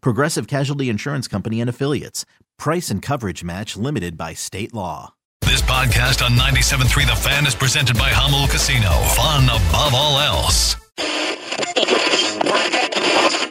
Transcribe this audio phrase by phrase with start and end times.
[0.00, 2.24] Progressive Casualty Insurance Company and Affiliates.
[2.58, 5.14] Price and coverage match limited by state law.
[5.42, 8.90] This podcast on 97.3 The Fan is presented by Jamul Casino.
[9.14, 10.76] Fun above all else.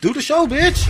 [0.01, 0.85] Do the show, bitch.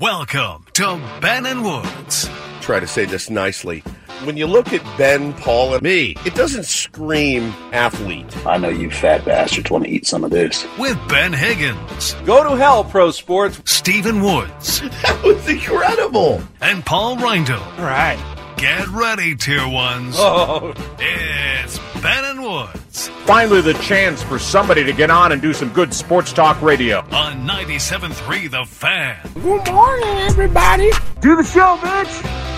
[0.00, 2.28] Welcome to Ben and Woods.
[2.66, 3.78] Try to say this nicely.
[4.24, 8.26] When you look at Ben, Paul, and me, it doesn't scream athlete.
[8.44, 10.66] I know you fat bastards want to eat some of this.
[10.76, 13.60] With Ben Higgins, Go to hell, pro sports.
[13.66, 16.42] Stephen Woods, That was incredible.
[16.60, 17.60] and Paul Reindl.
[17.78, 18.18] All right.
[18.56, 20.16] Get ready, tier ones.
[20.18, 25.52] Oh, It's Ben and Woods Finally, the chance for somebody to get on and do
[25.52, 26.98] some good sports talk radio.
[27.12, 29.18] on 97.3 The Fan.
[29.34, 30.90] good morning, everybody.
[31.20, 32.54] Do the show, bitch.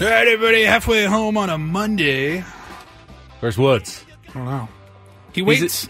[0.00, 2.42] All right, everybody, halfway home on a Monday.
[3.40, 4.04] Where's Woods?
[4.30, 4.68] I don't know.
[5.32, 5.88] He waits.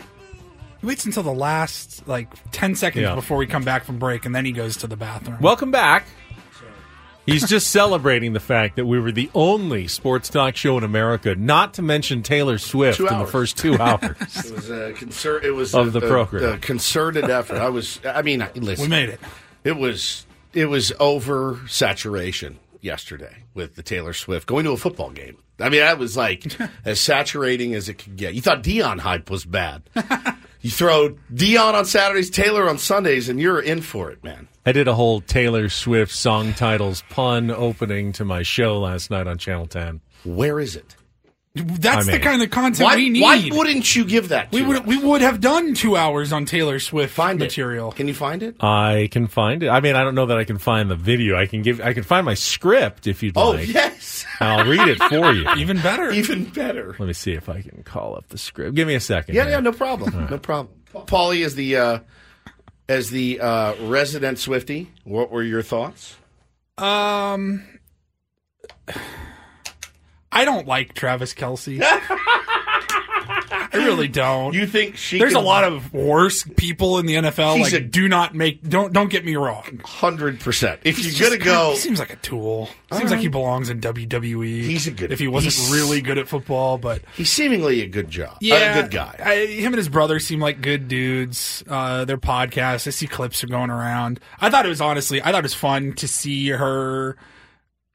[0.80, 3.14] He waits until the last like ten seconds Yeah.
[3.14, 5.38] before we come back from break, and then he goes to the bathroom.
[5.40, 6.06] Welcome back.
[7.24, 11.36] He's just celebrating the fact that we were the only sports talk show in America,
[11.36, 13.30] not to mention Taylor Swift Two in the hours.
[13.30, 14.16] first two hours.
[14.44, 15.44] It was a concert.
[15.44, 16.54] It was Of a, the a- program.
[16.54, 17.58] a concerted effort.
[17.58, 18.00] I was.
[18.04, 18.82] I mean, listen.
[18.82, 19.20] we made it.
[19.62, 20.26] It was.
[20.52, 25.38] It was over saturation yesterday with the Taylor Swift going to a football game.
[25.58, 26.44] I mean, that was like
[26.84, 28.34] as saturating as it could get.
[28.34, 29.82] You thought Deion hype was bad.
[30.60, 34.48] you throw Deion on Saturdays, Taylor on Sundays, and you're in for it, man.
[34.64, 39.26] I did a whole Taylor Swift song titles pun opening to my show last night
[39.26, 40.00] on Channel 10.
[40.24, 40.96] Where is it?
[41.52, 43.22] That's I the kind of content Why, we need.
[43.22, 44.52] why wouldn't you give that?
[44.52, 44.86] To we would us?
[44.86, 47.90] we would have done two hours on Taylor Swift find material.
[47.90, 47.96] It.
[47.96, 48.54] Can you find it?
[48.62, 49.68] I can find it.
[49.68, 51.36] I mean, I don't know that I can find the video.
[51.36, 51.80] I can give.
[51.80, 53.66] I can find my script if you'd Oh like.
[53.66, 55.44] yes, I'll read it for you.
[55.56, 56.12] Even better.
[56.12, 56.94] even better.
[57.00, 58.76] Let me see if I can call up the script.
[58.76, 59.34] Give me a second.
[59.34, 59.52] Yeah, here.
[59.54, 60.72] yeah, no problem, no problem.
[60.94, 61.98] Paulie is the uh,
[62.88, 64.88] as the uh, resident Swifty.
[65.02, 66.14] What were your thoughts?
[66.78, 67.64] Um,
[70.32, 71.80] I don't like Travis Kelce.
[73.62, 74.52] I really don't.
[74.54, 75.18] You think she?
[75.18, 77.56] There's a lot of worse people in the NFL.
[77.56, 79.80] He's like, a- do not make don't don't get me wrong.
[79.84, 80.80] hundred percent.
[80.84, 82.68] If you're gonna go, he seems like a tool.
[82.92, 84.62] Seems like he belongs in WWE.
[84.62, 88.10] He's a good- If he wasn't really good at football, but he's seemingly a good
[88.10, 88.38] job.
[88.40, 89.14] yeah, a good guy.
[89.22, 91.62] I, him and his brother seem like good dudes.
[91.68, 94.18] Uh, their podcast, I see clips are going around.
[94.40, 97.16] I thought it was honestly, I thought it was fun to see her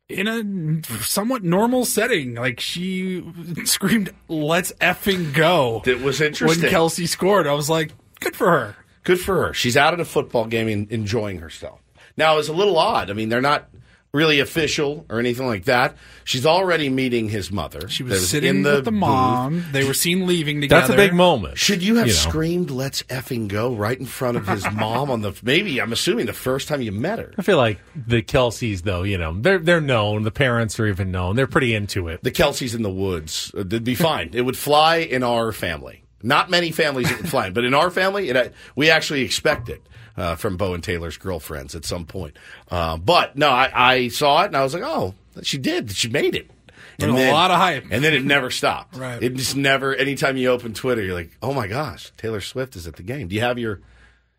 [0.10, 2.36] in a somewhat normal setting.
[2.36, 3.24] Like she
[3.66, 6.72] screamed, "Let's effing go!" It was interesting when.
[6.72, 7.48] Kelce scored.
[7.48, 9.54] I was like, "Good for her." Good for her.
[9.54, 11.80] She's out at a football game and enjoying herself.
[12.18, 13.12] Now, it's a little odd.
[13.12, 13.70] I mean, they're not
[14.16, 15.96] really official or anything like that.
[16.24, 17.88] She's already meeting his mother.
[17.90, 19.00] She That was sitting in the with the booth.
[19.02, 19.66] mom.
[19.72, 20.82] They were seen leaving together.
[20.88, 21.58] That's a big moment.
[21.58, 22.20] Should you have You know.
[22.20, 25.80] screamed "Let's effing go" right in front of his mom on the maybe?
[25.82, 27.34] I'm assuming the first time you met her.
[27.38, 30.24] I feel like the Kelces, though, you know, they're they're known.
[30.24, 31.36] The parents are even known.
[31.36, 32.24] They're pretty into it.
[32.24, 34.30] The Kelces in the woods, uh, it'd be fine.
[34.34, 36.04] it would fly in our family.
[36.24, 38.46] Not many families it would fly, but in our family, it, uh,
[38.76, 39.82] we actually expect it
[40.18, 42.38] uh, from Bo and Taylor's girlfriends at some point.
[42.70, 45.14] Uh, but no, I, I saw it and I was like, oh,
[45.44, 45.92] she did.
[45.92, 46.50] She made it.
[46.98, 47.86] Been a lot of hype.
[47.92, 48.96] And then it never stopped.
[49.06, 49.22] Right.
[49.22, 52.88] It just never, anytime you open Twitter, you're like, oh my gosh, Taylor Swift is
[52.88, 53.28] at the game.
[53.28, 53.82] Do you have your.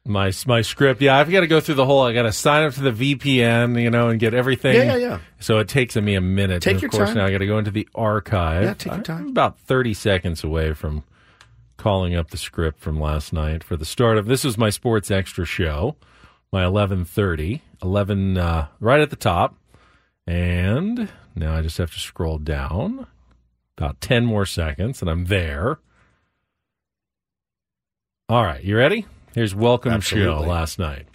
[0.07, 2.03] My my script, yeah, I've got to go through the whole.
[2.03, 4.77] I got to sign up for the VPN, you know, and get everything.
[4.77, 5.19] Yeah, yeah, yeah.
[5.41, 6.63] So it takes me a minute.
[6.63, 7.19] Take and of your course, time.
[7.19, 8.63] now I got to go into the archive.
[8.63, 9.23] Yeah, take your time.
[9.25, 11.03] I'm about thirty seconds away from
[11.77, 15.11] calling up the script from last night for the start of this is my sports
[15.11, 15.97] extra show,
[16.53, 19.55] my eleven thirty, eleven uh, right at the top,
[20.27, 23.07] and now I just have to scroll down
[23.77, 25.79] about ten more seconds, and I'm there.
[28.29, 29.07] All right, you ready?
[29.35, 31.07] Here's welcome show last night.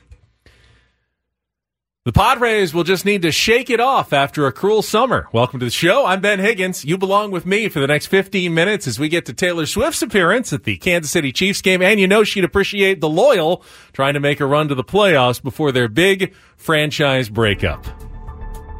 [2.03, 5.27] The Padres will just need to shake it off after a cruel summer.
[5.31, 6.03] Welcome to the show.
[6.03, 6.83] I'm Ben Higgins.
[6.83, 10.01] You belong with me for the next 15 minutes as we get to Taylor Swift's
[10.01, 11.83] appearance at the Kansas City Chiefs game.
[11.83, 13.63] And you know she'd appreciate the loyal
[13.94, 17.86] trying to make a run to the playoffs before their big franchise breakup.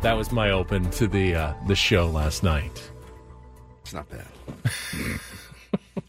[0.02, 2.92] That was my open to the uh, the show last night.
[3.84, 4.26] It's not bad.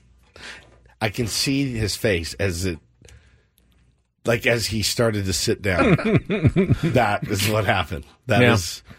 [1.02, 2.78] I can see his face as it,
[4.24, 5.96] like as he started to sit down.
[6.82, 8.04] that is what happened.
[8.26, 8.94] That is, Yeah.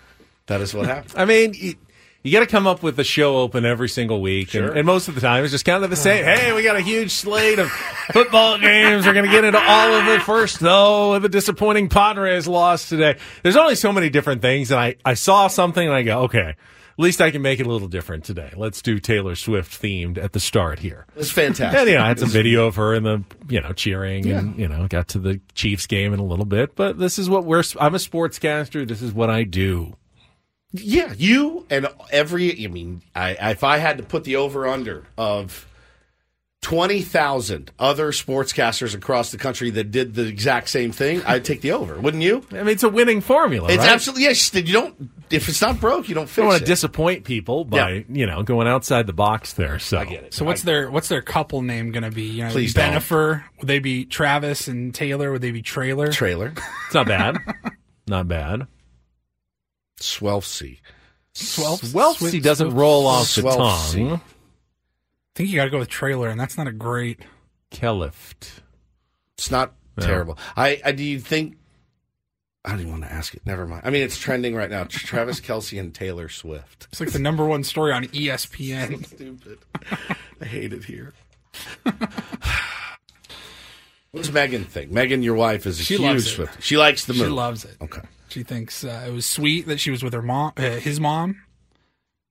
[0.47, 1.13] that is what happened.
[1.15, 1.75] I mean, you,
[2.23, 4.67] you got to come up with a show open every single week, Sure.
[4.69, 6.23] and, and most of the time it's just kind of the same.
[6.23, 7.69] Hey, we got a huge slate of
[8.11, 9.05] football games.
[9.05, 11.19] We're going to get into all of it first, though.
[11.19, 13.17] The disappointing Padres lost today.
[13.43, 16.55] There's only so many different things, and I I saw something and I go, okay.
[16.93, 18.51] At least I can make it a little different today.
[18.55, 21.07] Let's do Taylor Swift themed at the start here.
[21.15, 21.79] It's fantastic.
[21.79, 24.59] And you know, I had some video of her in the you know cheering, and
[24.59, 26.75] you know, got to the Chiefs game in a little bit.
[26.75, 27.63] But this is what we're.
[27.79, 28.87] I'm a sportscaster.
[28.87, 29.95] This is what I do.
[30.71, 32.63] Yeah, you and every.
[32.63, 35.67] I mean, I, if I had to put the over under of
[36.63, 41.61] twenty thousand other sportscasters across the country that did the exact same thing, I'd take
[41.61, 42.43] the over, wouldn't you?
[42.51, 43.69] I mean, it's a winning formula.
[43.69, 43.89] It's right?
[43.91, 44.51] absolutely yes.
[44.53, 45.11] You don't.
[45.29, 46.31] If it's not broke, you don't fix.
[46.31, 46.65] I fix don't want it.
[46.65, 48.01] to disappoint people by Yeah.
[48.09, 49.77] you know going outside the box there.
[49.77, 50.33] So I get it.
[50.33, 52.23] So what's their what's their couple name going to be?
[52.23, 52.93] You know, Please don't.
[53.59, 55.31] Would they be Travis and Taylor?
[55.31, 56.11] Would they be Trailer?
[56.11, 56.53] trailer?
[56.87, 57.37] It's not bad.
[58.07, 58.67] not bad.
[59.99, 60.79] Swelfsey.
[61.35, 61.93] Swelps?
[61.93, 64.09] Welfsey Swi- doesn't roll off the Swelfsey.
[64.09, 64.21] tongue.
[65.35, 67.19] I think you got to go with Trailer, and that's not a great.
[67.71, 68.59] Kelift.
[69.37, 70.05] It's not Yeah.
[70.05, 70.37] terrible.
[70.55, 71.57] I, I do you think?
[72.65, 73.41] I don't even want to ask it.
[73.45, 73.81] Never mind.
[73.83, 74.85] I mean, it's trending right now.
[74.85, 76.87] Travis Kelce and Taylor Swift.
[76.91, 79.05] It's like the number one story on ESPN.
[79.07, 79.57] Stupid.
[80.39, 81.13] I hate it here.
[84.11, 84.91] What's Megan think?
[84.91, 86.29] Megan, your wife, is a She huge loves it.
[86.29, 86.63] Swift.
[86.63, 87.31] She likes the she movie.
[87.31, 87.75] loves it.
[87.81, 88.01] Okay.
[88.29, 91.42] She thinks uh, it was sweet that she was with her mom, uh, his mom,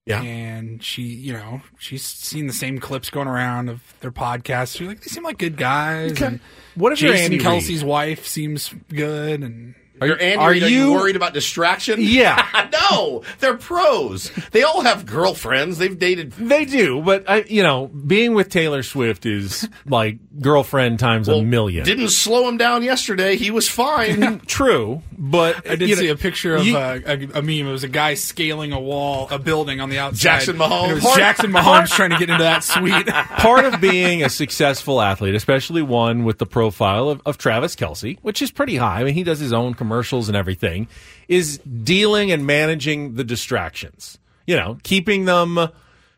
[0.05, 0.21] Yeah.
[0.21, 4.77] and she, you know, she's seen the same clips going around of their podcasts.
[4.77, 6.13] She's like, they seem like good guys.
[6.13, 6.25] Okay.
[6.27, 6.41] And
[6.75, 7.39] What if Jason Andy?
[7.39, 11.33] Kelce's wife seems good, and Are, you, Andy, are Reid, are you you- worried about
[11.35, 11.97] distraction?
[12.01, 12.69] Yeah.
[12.91, 14.31] no, they're pros.
[14.51, 15.79] They all have girlfriends.
[15.79, 16.33] They've dated.
[16.33, 21.43] They do, but I, you know, being with Taylor Swift is like girlfriend times a
[21.43, 21.85] million.
[21.85, 23.37] Didn't slow him down yesterday.
[23.37, 24.41] He was fine.
[24.47, 27.67] True, but I did you know, see a picture of you- uh, a, a meme.
[27.69, 30.19] It was a guy scaling a wall, a building on the outside.
[30.19, 30.83] Jackson Mahomes.
[30.85, 33.07] And It was Part- Jackson Mahomes trying to get into that suite.
[33.07, 38.19] part of being a successful athlete, especially one with the profile of, of Travis Kelce,
[38.23, 39.01] which is pretty high.
[39.01, 40.89] I mean, he does his own commercials and everything,
[41.29, 44.19] is dealing and managing the distractions.
[44.47, 45.59] You know, keeping them,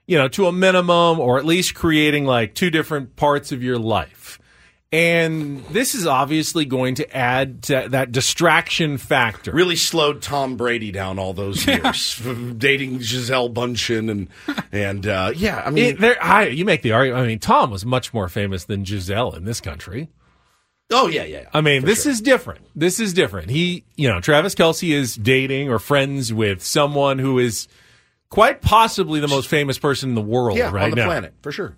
[0.06, 3.78] you know, to a minimum or at least creating like two different parts of your
[3.78, 4.38] life.
[4.92, 9.50] And this is obviously going to add to that distraction factor.
[9.50, 12.22] really slowed Tom Brady down all those years,
[12.56, 14.28] dating Gisele Bündchen and
[14.70, 17.24] and uh, yeah, I mean, It, there, I, you make the argument.
[17.24, 20.10] I mean, Tom was much more famous than Gisele in this country.
[20.94, 21.40] Oh yeah, yeah.
[21.42, 21.48] yeah.
[21.52, 22.12] I mean, For this sure.
[22.12, 22.66] is different.
[22.74, 23.50] This is different.
[23.50, 27.68] He, you know, Travis Kelce is dating or friends with someone who is
[28.30, 31.34] quite possibly the most famous person in the world yeah right on the now, planet
[31.42, 31.76] for sure.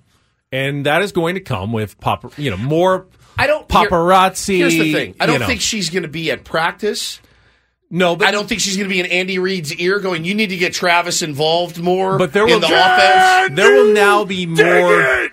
[0.52, 4.58] and that is going to come with pop, you know, more I don't paparazzi.
[4.58, 5.46] Here's the thing: I don't know.
[5.46, 7.20] think she's going to be at practice.
[7.90, 10.34] no, but I don't think she's going to be in Andy Reid's ear, going, "You
[10.34, 13.54] need to get Travis involved more." But there in will the offense.
[13.56, 15.28] there will now be more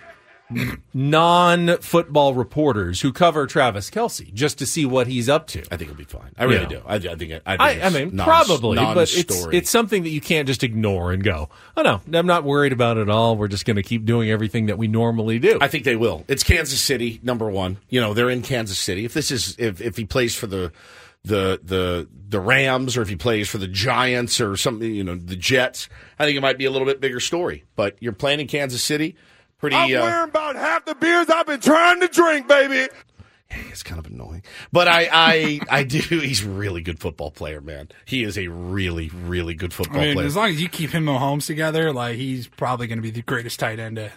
[0.93, 5.60] non-football reporters who cover Travis Kelce just to see what he's up to.
[5.72, 6.31] I think it'll be fine.
[6.38, 6.67] I really Yeah.
[6.67, 6.81] do.
[6.86, 7.31] I, I think.
[7.31, 10.48] It, I, think I, I mean, non- probably, but it's it's something that you can't
[10.48, 13.36] just ignore and go, "Oh no, I'm not worried about it at all.
[13.38, 16.24] We're just going to keep doing everything that we normally do." I think they will.
[16.27, 17.77] It's Kansas City, number one.
[17.89, 19.05] You know, they're in Kansas City.
[19.05, 20.72] If this is if if he plays for the
[21.24, 25.15] the the the Rams or if he plays for the Giants or something, you know,
[25.15, 25.88] the Jets,
[26.19, 27.63] I think it might be a little bit bigger story.
[27.75, 29.15] But you're playing in Kansas City,
[29.63, 29.77] pretty.
[29.77, 32.89] I'm uh, wearing about half the beers I've been trying to drink, baby.
[33.50, 34.43] it's kind of annoying,
[34.74, 36.00] but I I I do.
[36.20, 37.88] He's a really good football player, man.
[38.03, 40.27] He is a really really good football I mean, player.
[40.27, 43.12] as long as you keep him and Mahomes together, like he's probably going to be
[43.12, 44.12] the greatest tight end to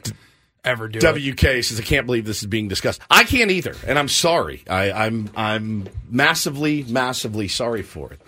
[0.64, 1.34] ever do it.
[1.36, 3.00] WK says, "I can't believe this is being discussed.
[3.08, 4.64] I can't either, and I'm sorry.
[4.68, 8.20] I, I'm I'm massively, massively sorry for it.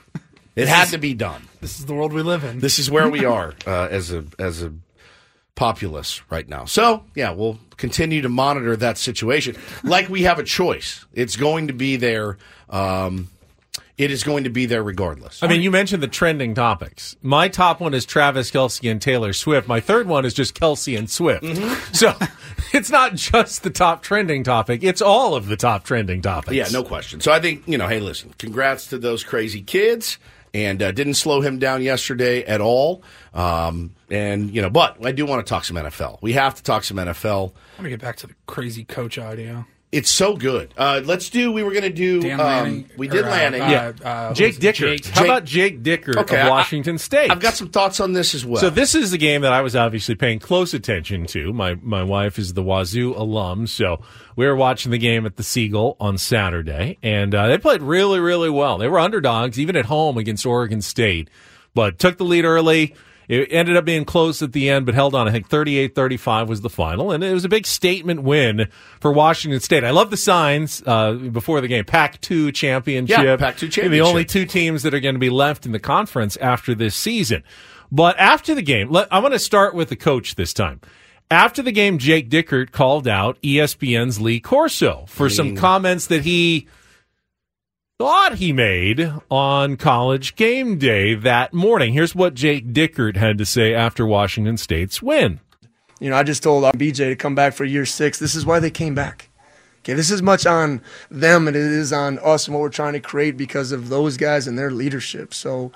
[0.55, 1.49] It had to be done.
[1.61, 2.61] This is the world we live in.
[2.61, 4.73] This is where we are uh, as a as a
[5.59, 6.65] populace right now.
[6.65, 11.05] So yeah, we'll continue to monitor that situation like we have a choice.
[11.13, 12.39] It's going to be there.
[12.71, 13.29] Um,
[13.97, 15.43] it is going to be there regardless.
[15.43, 17.17] I mean, you mentioned the trending topics.
[17.21, 19.67] My top one is Travis Kelce and Taylor Swift.
[19.67, 21.43] My third one is just Kelce and Swift.
[21.43, 21.75] Mm-hmm.
[21.99, 22.15] So
[22.73, 26.55] it's not just the top trending topic; it's all of the top trending topics.
[26.55, 27.21] Yeah, no question.
[27.21, 30.19] So I think, you know, hey, listen, congrats to those crazy kids.
[30.55, 33.03] And uh, didn't slow him down yesterday at all.
[33.35, 36.19] Um, and, you know, but I do want to talk some NFL.
[36.23, 37.53] We have to talk some NFL.
[37.77, 39.67] Let me get back to the crazy coach audio.
[39.91, 40.75] It's so good.
[40.77, 43.29] Uh, let's do, we were going to do, Dan um, Lanning, we or, did uh,
[43.31, 43.63] Lanning.
[43.63, 44.57] uh, uh, Jake?
[44.57, 44.75] Dickert.
[45.03, 47.31] Jake- How about Jake Dickert Okay, of I- Washington State?
[47.31, 48.61] I've got some thoughts on this as well.
[48.61, 51.55] So this is the game that I was obviously paying close attention to.
[51.55, 54.03] My my wife is the Wazzu alum, so
[54.37, 58.21] we were watching the game at the Seagull on Saturday, and uh, they played really
[58.21, 58.77] really well.
[58.77, 61.31] They were underdogs even at home against Oregon State,
[61.75, 62.95] but took the lead early.
[63.29, 65.29] It ended up being close at the end, but held on.
[65.29, 68.69] I think 38-35 was the final, and it was a big statement win
[69.01, 69.85] for Washington State.
[69.85, 71.85] I love the signs uh, before the game.
[71.85, 73.19] Pac-2 championship.
[73.19, 73.91] Yeah, Pac-2 championship.
[73.91, 76.95] The only two teams that are going to be left in the conference after this
[76.95, 77.45] season.
[77.93, 80.81] But after the game, let, I want to start with the coach this time.
[81.31, 86.67] After the game, Jake Dickert called out ESPN's Lee Corso for some comments that he
[87.99, 91.93] thought he made on college game day that morning.
[91.93, 95.41] Here's what Jake Dickert had to say after Washington State's win.
[95.99, 98.21] You know, I just told uh, BJ to come back for year six.
[98.21, 99.31] This is why they came back.
[99.81, 102.93] Okay, this is much on them and it is on us and what we're trying
[102.93, 105.35] to create because of those guys and their leadership.
[105.35, 105.73] So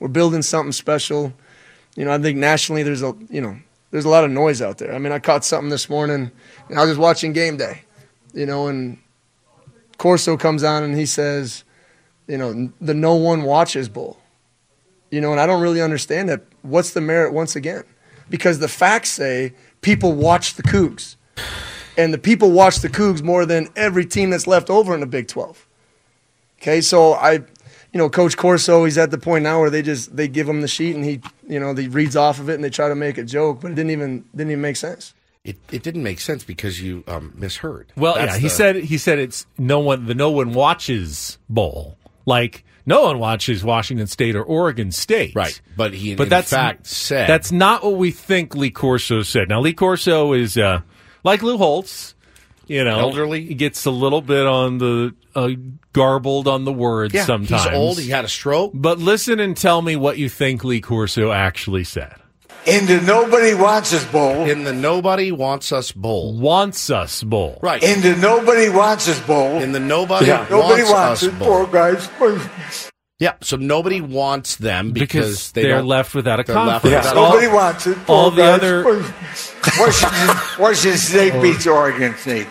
[0.00, 1.34] we're building something special.
[1.94, 3.54] You know, I think nationally there's a you know
[3.90, 4.94] there's a lot of noise out there.
[4.94, 6.30] I mean, I caught something this morning.
[6.70, 7.82] And I was just watching game day,
[8.32, 8.98] you know, and
[9.98, 11.64] Corso comes on and he says,
[12.26, 14.18] you know, the no one watches bowl.
[15.10, 16.42] You know, and I don't really understand that.
[16.62, 17.84] What's the merit once again?
[18.28, 21.14] Because the facts say people watch the Cougs.
[21.96, 25.06] And the people watch the Cougs more than every team that's left over in the
[25.06, 25.66] Big 12.
[26.60, 27.42] Okay, so I, you
[27.94, 30.68] know, Coach Corso, he's at the point now where they just they give him the
[30.68, 33.16] sheet and he, you know, he reads off of it and they try to make
[33.16, 35.14] a joke, but it didn't even didn't even make sense.
[35.44, 37.92] it, it didn't make sense because you um, misheard.
[37.96, 41.38] Well, That's yeah, he the- said he said it's no one the no one watches
[41.48, 41.96] bowl.
[42.26, 45.34] Like no one watches Washington State or Oregon State.
[45.34, 45.60] Right.
[45.76, 47.28] But he, But in that's fact, said.
[47.28, 49.48] That's not what we think Lee Corso said.
[49.48, 50.82] Now Lee Corso is uh,
[51.24, 52.14] like Lou Holtz,
[52.66, 53.44] you know, Elderly.
[53.46, 55.50] He gets a little bit on the uh,
[55.92, 57.64] garbled on the words yeah, sometimes.
[57.64, 57.98] he's old.
[57.98, 58.72] He had a stroke.
[58.74, 62.14] But listen and tell me what you think Lee Corso actually said.
[62.66, 64.44] In the Nobody Wants Us Bowl.
[64.48, 66.36] In the Nobody Wants Us Bowl.
[66.36, 67.58] Wants us bowl.
[67.62, 67.80] Right.
[67.82, 69.62] In the Nobody Wants Us Bowl.
[69.62, 71.38] In the Nobody Yeah, nobody Wants, wants Us it.
[71.38, 71.66] Bowl.
[71.66, 72.90] Poor guys.
[73.20, 76.82] Yeah, so nobody wants them because, Because they they're don't- left without a they're left
[76.84, 77.06] conference.
[77.06, 77.96] All- Nobody wants it.
[78.08, 78.54] all Poor the guys.
[78.58, 78.82] other-
[79.78, 82.46] Washington, Washington State beats Oregon State.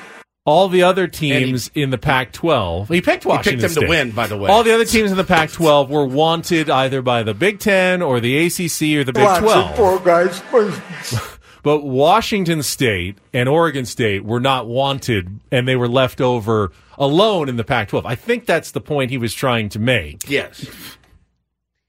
[0.45, 4.37] All the other teams in the Pac-12, he picked Washington them to win, by the
[4.37, 4.51] way.
[4.51, 8.19] All the other teams in the Pac-12 were wanted either by the Big Ten or
[8.19, 9.75] the ACC or the Big Wants it.
[9.75, 9.75] 12.
[9.75, 10.41] Poor guys.
[11.65, 17.49] But Washington State and Oregon State were not wanted, and they were left over alone
[17.49, 18.03] in the Pac-12.
[18.05, 20.29] I think that's the point he was trying to make.
[20.29, 20.69] Yes.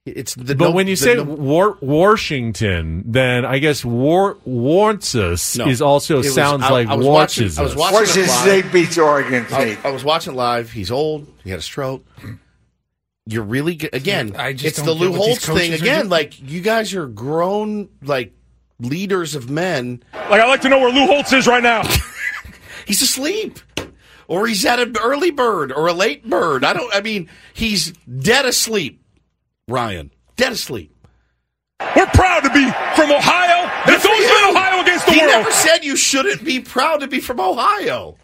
[0.06, 4.38] It's the But no- when you the say no- War- Washington, then I guess war-
[4.44, 5.66] wants us No.
[5.66, 7.78] is also was- sounds I- like I was watches watching- I was us.
[7.78, 8.40] watching- Washington live.
[8.62, 9.78] State beats Oregon I, State.
[9.84, 10.70] I was watching live.
[10.70, 11.26] He's old.
[11.42, 12.06] He had a stroke.
[13.26, 13.90] You're really good.
[13.92, 15.72] Again, I just it's the Lou Holtz thing.
[15.72, 16.08] Again, doing.
[16.10, 18.32] like you guys are grown, like
[18.78, 20.04] leaders of men.
[20.14, 21.82] Like, I'd like to know where Lou Holtz is right now.
[22.86, 23.58] He's asleep,
[24.28, 26.62] or he's at an early bird or a late bird.
[26.62, 26.94] I don't.
[26.94, 29.02] I mean, he's dead asleep.
[29.68, 30.92] Ryan, dead asleep.
[31.96, 33.70] We're proud to be from Ohio.
[33.86, 34.28] It's always you.
[34.28, 35.30] been Ohio against the he world.
[35.32, 38.16] never said you shouldn't be proud to be from Ohio.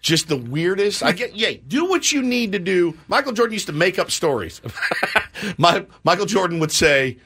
[0.00, 1.02] Just the weirdest.
[1.02, 1.34] I get.
[1.34, 2.94] Yeah, do what you need to do.
[3.08, 4.60] Michael Jordan used to make up stories.
[5.58, 7.18] My Michael Jordan would say,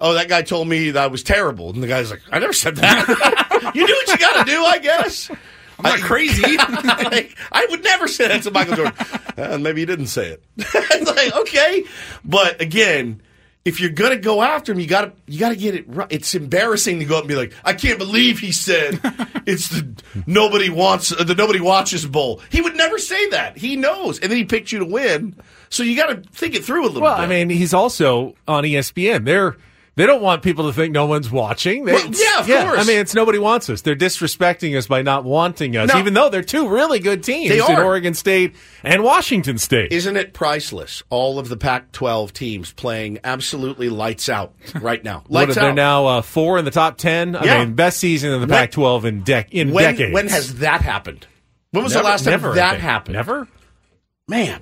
[0.00, 2.52] "Oh, that guy told me that I was terrible," and the guy's like, "I never
[2.52, 5.30] said that." you do what you got to do, I guess.
[5.84, 6.42] I'm not crazy.
[6.56, 8.94] like, I would never say that to Michael Jordan.
[9.36, 10.44] Uh, maybe he didn't say it.
[10.56, 11.82] it's like okay,
[12.24, 13.20] but again,
[13.64, 16.06] if you're gonna go after him, you gotta you gotta get it right.
[16.08, 19.00] It's embarrassing to go up and be like, I can't believe he said
[19.44, 19.88] it's the
[20.24, 22.42] nobody wants uh, the nobody watches bowl.
[22.48, 23.56] He would never say that.
[23.58, 25.34] He knows, and then he picked you to win.
[25.68, 27.22] So you got to think it through a little Well, bit.
[27.24, 29.24] I mean, he's also on ESPN.
[29.24, 29.56] They're
[29.96, 31.84] they don't want people to think no one's watching.
[31.84, 32.80] They, Well, yeah, of course.
[32.80, 33.82] I mean, it's nobody wants us.
[33.82, 35.98] They're disrespecting us by not wanting us, No.
[36.00, 37.84] even though they're two really good teams They in are.
[37.84, 39.92] Oregon State and Washington State.
[39.92, 41.02] Isn't it priceless?
[41.10, 45.22] All of the Pac-12 teams playing absolutely lights out right now.
[45.28, 45.74] what Lights they out.
[45.76, 47.36] now uh, four in the top ten?
[47.36, 47.58] I Yeah.
[47.64, 50.12] mean, best season in the When- Pac-12 in dec in when, decades.
[50.14, 51.26] when has that happened?
[51.70, 53.14] When was Never- the last time never, that happened?
[53.14, 53.48] Never.
[54.28, 54.60] Man,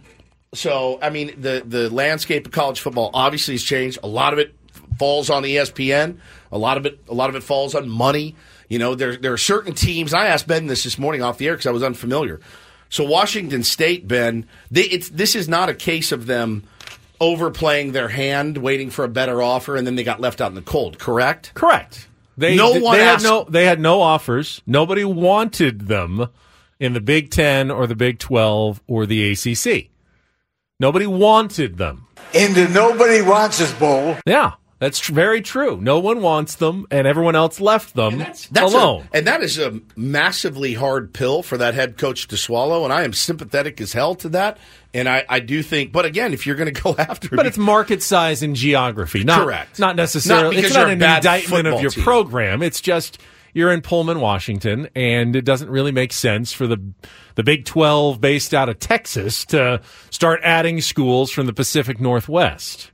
[0.54, 3.98] So, I mean, the the landscape of college football obviously has changed.
[4.02, 4.54] A lot of it
[4.98, 6.18] falls on ESPN.
[6.50, 8.34] A lot of it, a lot of it falls on money.
[8.68, 10.14] You know, there there are certain teams.
[10.14, 12.40] I asked Ben this this morning off the air because I was unfamiliar.
[12.88, 16.64] So, Washington State, Ben, they, it's this is not a case of them
[17.20, 20.54] overplaying their hand, waiting for a better offer, and then they got left out in
[20.54, 20.98] the cold.
[20.98, 21.52] Correct.
[21.54, 22.08] Correct.
[22.36, 24.60] They No they, one had asked- no they had no offers.
[24.66, 26.28] Nobody wanted them
[26.80, 29.90] in the Big 10 or the Big 12 or the ACC.
[30.80, 32.06] Nobody wanted them.
[32.34, 34.16] In the Nobody Wants Us Bowl.
[34.26, 35.80] Yeah, that's tr- very true.
[35.80, 39.06] No one wants them and everyone else left them That's alone.
[39.12, 42.82] A, and that is a massively hard pill for that head coach to swallow.
[42.82, 44.58] And I am sympathetic as hell to that.
[44.92, 47.36] And I, I do think, but again, if you're going to go after, it.
[47.36, 49.78] but it's market size and geography, not Correct.
[49.78, 50.56] Not necessarily.
[50.56, 52.02] Not it's not an indictment of your team.
[52.02, 52.60] program.
[52.60, 53.20] It's just
[53.54, 56.82] you're in Pullman, Washington, and it doesn't really make sense for the
[57.36, 62.91] the Big Twelve, based out of Texas, to start adding schools from the Pacific Northwest.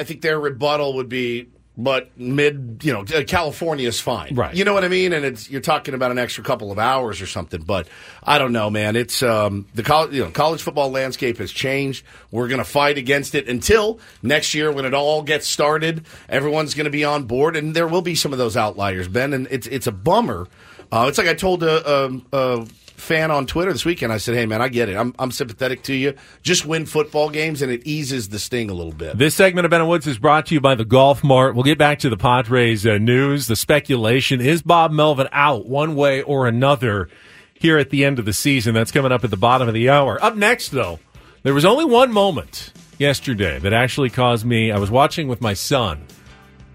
[0.00, 4.54] I think their rebuttal would be, but mid, you know, California is fine, Right.
[4.54, 5.12] You know what I mean?
[5.12, 7.62] And it's you're talking about an extra couple of hours or something.
[7.62, 7.86] But
[8.22, 8.96] I don't know, man.
[8.96, 12.04] It's um, the college, you know, college football landscape has changed.
[12.30, 16.06] We're going to fight against it until next year when it all gets started.
[16.28, 19.32] Everyone's going to be on board, and there will be some of those outliers, Ben.
[19.32, 20.48] And it's it's a bummer.
[20.92, 22.66] Uh, it's like I told a, a, a
[23.00, 24.12] fan on Twitter this weekend.
[24.12, 24.96] I said, "Hey, man, I get it.
[24.96, 26.14] I'm I'm sympathetic to you.
[26.42, 29.70] Just win football games, and it eases the sting a little bit." This segment of
[29.70, 31.54] Ben Woods is brought to you by the Golf Mart.
[31.54, 33.46] We'll get back to the Padres uh, news.
[33.46, 37.08] The speculation is Bob Melvin out one way or another
[37.54, 38.74] here at the end of the season.
[38.74, 40.22] That's coming up at the bottom of the hour.
[40.22, 40.98] Up next, though,
[41.42, 44.70] there was only one moment yesterday that actually caused me.
[44.70, 46.06] I was watching with my son,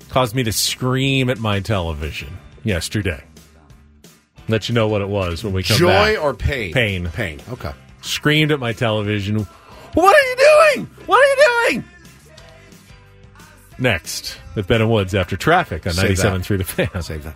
[0.10, 3.24] caused me to scream at my television yesterday.
[4.48, 6.24] Let you know what it was when we come Joy back.
[6.24, 6.72] or pain?
[6.74, 7.10] Pain.
[7.10, 7.42] Pain.
[7.50, 7.72] Okay.
[8.02, 9.40] Screamed at my television.
[9.94, 10.36] What are you
[10.76, 10.90] doing?
[11.08, 11.84] What are you doing?
[13.78, 16.34] Next, with Ben and Woods after traffic on Save that.
[16.42, 17.02] 97.3 The Fan.
[17.02, 17.36] Save that.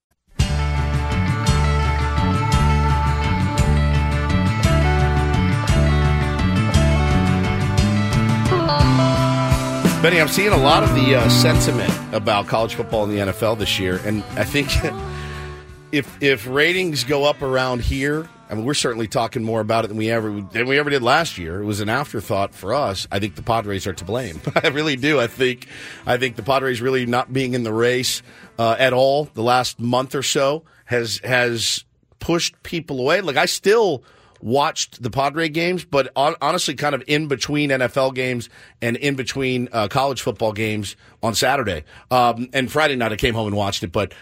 [10.01, 13.59] Benny, I'm seeing a lot of the uh, sentiment about college football in the NFL
[13.59, 14.67] this year, and I think
[15.91, 19.89] if if ratings go up around here, I mean, we're certainly talking more about it
[19.89, 21.61] than we ever than we ever did last year.
[21.61, 23.07] It was an afterthought for us.
[23.11, 24.41] I think the Padres are to blame.
[24.63, 25.19] I really do.
[25.19, 25.67] I think
[26.07, 28.23] I think the Padres really not being in the race
[28.57, 31.85] uh, at all the last month or so has has
[32.17, 33.21] pushed people away.
[33.21, 34.03] Like I still
[34.43, 38.49] watched the Padre games, but on, honestly, kind of in between NFL games
[38.81, 43.33] and in between uh, college football games on Saturday um, and Friday night, I came
[43.33, 43.91] home and watched it.
[43.91, 44.13] But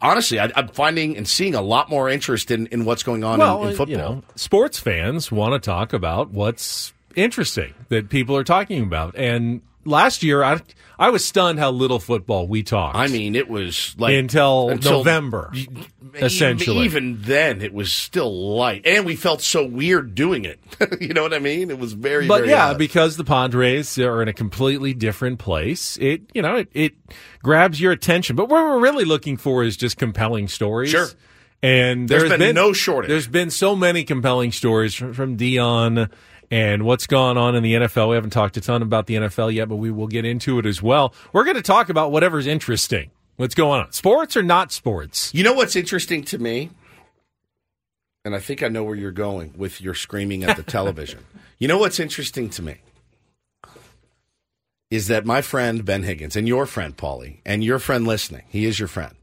[0.00, 3.38] honestly, I, I'm finding and seeing a lot more interest in, in what's going on
[3.38, 3.90] well, in, in football.
[3.90, 9.14] you know, sports fans want to talk about what's interesting that people are talking about.
[9.16, 10.60] And last year, I
[10.98, 12.96] I was stunned how little football we talked.
[12.96, 15.50] I mean, it was like until, November,
[16.14, 16.84] essentially.
[16.84, 20.60] Even then, it was still light, and we felt so weird doing it.
[21.00, 21.70] you know what I mean?
[21.70, 22.78] It was very, but very yeah, odd.
[22.78, 25.96] because the Padres are in a completely different place.
[25.98, 26.94] It you know it, it
[27.42, 28.36] grabs your attention.
[28.36, 30.90] But what we're really looking for is just compelling stories.
[30.90, 31.08] Sure.
[31.62, 33.10] And There's there's been no shortage.
[33.10, 36.10] There's been so many compelling stories from, from Deion
[36.50, 38.10] and what's gone on in the NFL.
[38.10, 40.66] We haven't talked a ton about the NFL yet, but we will get into it
[40.66, 41.14] as well.
[41.32, 43.10] We're going to talk about whatever's interesting.
[43.36, 43.92] What's going on?
[43.92, 45.32] Sports or not sports?
[45.34, 46.70] You know what's interesting to me?
[48.24, 51.24] And I think I know where you're going with your screaming at the television.
[51.58, 52.76] You know what's interesting to me?
[54.90, 58.64] Is that my friend Ben Higgins and your friend Paulie and your friend listening, he
[58.66, 59.14] is your friend.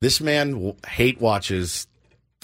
[0.00, 1.86] This man w- hate watches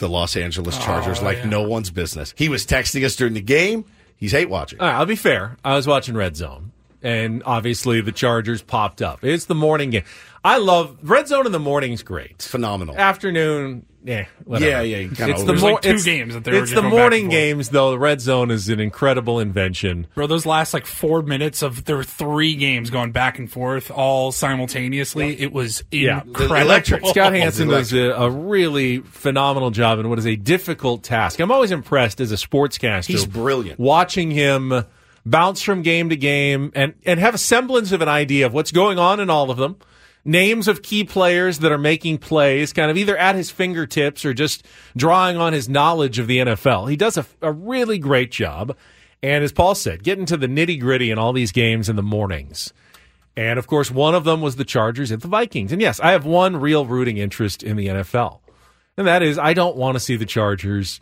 [0.01, 1.47] the Los Angeles Chargers Oh, like yeah.
[1.49, 2.35] no one's business.
[2.37, 3.85] He was texting us during the game.
[4.17, 4.81] He's hate watching.
[4.81, 5.57] All right, I'll be fair.
[5.65, 9.23] I was watching Red Zone, and obviously the Chargers popped up.
[9.25, 10.05] It's the morning game.
[10.45, 12.43] I love Red Zone in the morning is great.
[12.43, 12.97] Phenomenal.
[12.99, 14.71] Afternoon, yeah, whatever.
[14.71, 16.75] Yeah, yeah, kinda It's the There's like two it's- games that they were It's just
[16.77, 17.31] the going back and morning forth.
[17.33, 17.91] games, though.
[17.91, 20.07] The Red Zone is an incredible invention.
[20.15, 23.91] Bro, those last like four minutes of there were three games going back and forth
[23.91, 25.41] all simultaneously.
[25.41, 27.09] It was Yeah, incredible.
[27.11, 31.41] Scott Hanson does a, a really phenomenal job in what is a difficult task.
[31.41, 33.07] I'm always impressed as a sportscaster.
[33.09, 33.79] He's brilliant.
[33.81, 34.85] Watching him
[35.27, 38.73] bounce from game to game and, and have a semblance of an idea of what's
[38.73, 39.77] going on in all of them.
[40.25, 44.35] Names of key players that are making plays, kind of either at his fingertips or
[44.35, 46.91] just drawing on his knowledge of the NFL.
[46.91, 48.77] He does a, a really great job.
[49.23, 52.03] And as Paul said, getting to the nitty gritty in all these games in the
[52.03, 52.73] mornings.
[53.37, 55.73] And of course, one of them was the Chargers at the Vikings.
[55.73, 58.41] And yes, I have one real rooting interest in the NFL.
[58.97, 61.01] And that is, I don't want to see the Chargers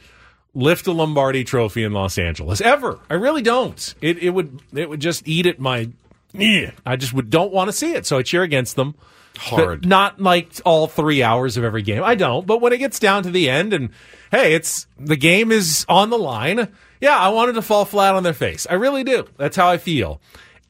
[0.54, 2.98] lift a Lombardi trophy in Los Angeles ever.
[3.11, 3.94] I really don't.
[4.00, 5.90] It, it would, it would just eat at my,
[6.35, 6.71] eh.
[6.87, 8.07] I just would, don't want to see it.
[8.07, 8.95] So I cheer against them.
[9.37, 9.83] Hard.
[9.83, 12.03] But not like all three hours of every game.
[12.03, 12.47] I don't.
[12.47, 13.91] But when it gets down to the end and
[14.33, 16.69] hey, it's the game is on the line.
[17.01, 18.67] Yeah, I wanted to fall flat on their face.
[18.69, 19.29] I really do.
[19.37, 20.21] That's how I feel.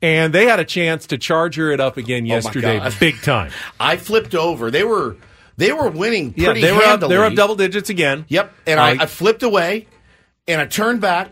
[0.03, 2.94] And they had a chance to charger it up again Oh yesterday, God.
[3.01, 3.51] big time.
[3.81, 4.71] I flipped over.
[4.71, 5.16] They were
[5.57, 7.14] they were winning Yeah, pretty they were up, handily.
[7.14, 8.27] they were up double digits again.
[8.29, 8.53] Yep.
[8.66, 9.87] And I, I flipped away
[10.47, 11.31] and I turned back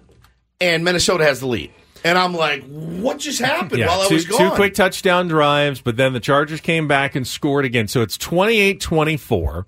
[0.61, 1.71] and Minnesota has the lead.
[2.07, 4.39] And I'm like, what just happened Yeah, while I two, was gone?
[4.39, 7.89] two quick touchdown drives, but then the Chargers came back and scored again.
[7.89, 9.67] So it's 28 24.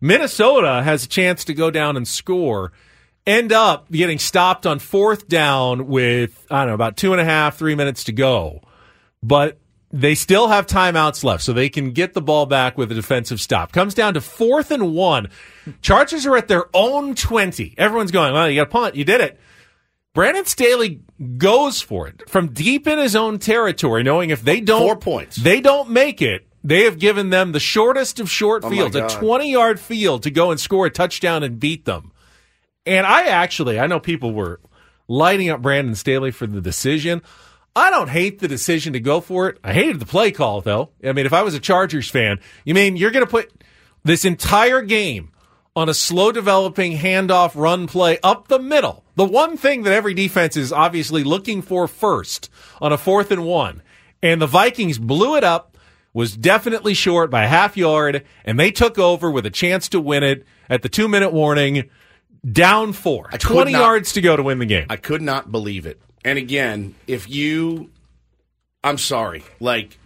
[0.00, 2.72] Minnesota has a chance to go down and score,
[3.26, 7.24] end up getting stopped on fourth down with, I don't know, about two and a
[7.24, 8.62] half, three minutes to go.
[9.22, 9.58] But
[9.92, 13.40] they still have timeouts left, so they can get the ball back with a defensive
[13.40, 13.70] stop.
[13.72, 15.28] Comes down to fourth and one.
[15.82, 17.74] Chargers are at their own 20.
[17.78, 18.96] Everyone's going, well, you got to punt.
[18.96, 19.38] You did it.
[20.16, 21.02] Brandon Staley
[21.36, 25.36] goes for it from deep in his own territory, knowing if they don't Four points.
[25.36, 29.06] they don't make it, they have given them the shortest of short Oh fields, a
[29.08, 32.12] 20 yard field to go and score a touchdown and beat them.
[32.86, 34.58] And I actually, I know people were
[35.06, 37.20] lighting up Brandon Staley for the decision.
[37.76, 39.58] I don't hate the decision to go for it.
[39.62, 40.92] I hated the play call, though.
[41.04, 43.52] I mean, if I was a Chargers fan, you mean you're going to put
[44.02, 45.30] this entire game
[45.76, 49.04] on a slow developing handoff run play up the middle?
[49.14, 53.44] The one thing that every defense is obviously looking for first on a fourth and
[53.44, 53.82] one.
[54.22, 55.76] And the Vikings blew it up,
[56.12, 60.00] was definitely short by a half yard, and they took over with a chance to
[60.00, 61.90] win it at the two minute warning,
[62.50, 63.28] down four.
[63.38, 64.86] 20 not- yards to go to win the game.
[64.88, 66.00] I could not believe it.
[66.24, 67.90] And again, if you,
[68.82, 69.98] I'm sorry, like,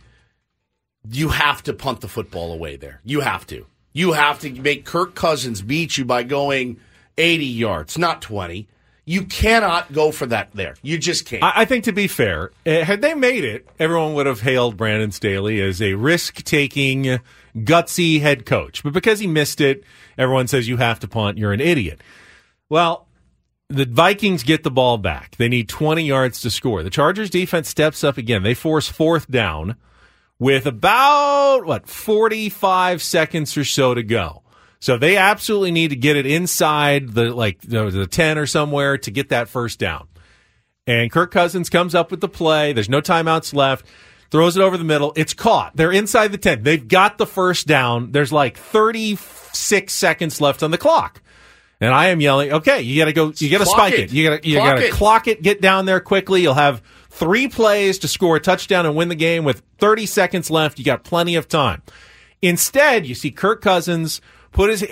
[1.08, 3.00] you have to punt the football away there.
[3.04, 3.64] You have to.
[3.92, 6.78] You have to make Kirk Cousins beat you by going
[7.18, 8.68] 80 yards, not 20.
[9.04, 10.76] You cannot go for that there.
[10.82, 11.42] You just can't.
[11.42, 14.76] I, I think to be fair, eh, had they made it, everyone would have hailed
[14.76, 17.18] Brandon Staley as a risk taking,
[17.56, 18.84] gutsy head coach.
[18.84, 19.82] But because he missed it,
[20.16, 21.38] everyone says you have to punt.
[21.38, 22.00] You're an idiot.
[22.68, 23.08] Well,
[23.68, 25.36] the Vikings get the ball back.
[25.36, 26.82] They need 20 yards to score.
[26.82, 28.44] The Chargers defense steps up again.
[28.44, 29.76] They force fourth down
[30.40, 34.42] with about, what, 45 seconds or so to go.
[34.80, 38.98] So they absolutely need to get it inside the, like, the, the 10 or somewhere
[38.98, 40.08] to get that first down.
[40.86, 42.72] And Kirk Cousins comes up with the play.
[42.72, 43.86] There's no timeouts left.
[44.30, 45.12] Throws it over the middle.
[45.16, 45.76] It's caught.
[45.76, 46.62] They're inside the 10.
[46.62, 48.12] They've got the first down.
[48.12, 51.20] There's like 36 seconds left on the clock.
[51.82, 54.00] And I am yelling, okay, you gotta go, you gotta Clock spike it.
[54.00, 54.12] it.
[54.12, 54.92] You gotta, you Clock gotta it.
[54.92, 56.42] clock it, get down there quickly.
[56.42, 60.50] You'll have three plays to score a touchdown and win the game with 30 seconds
[60.50, 60.78] left.
[60.78, 61.82] You got plenty of time.
[62.40, 64.20] Instead, you see Kirk Cousins
[64.52, 64.86] put his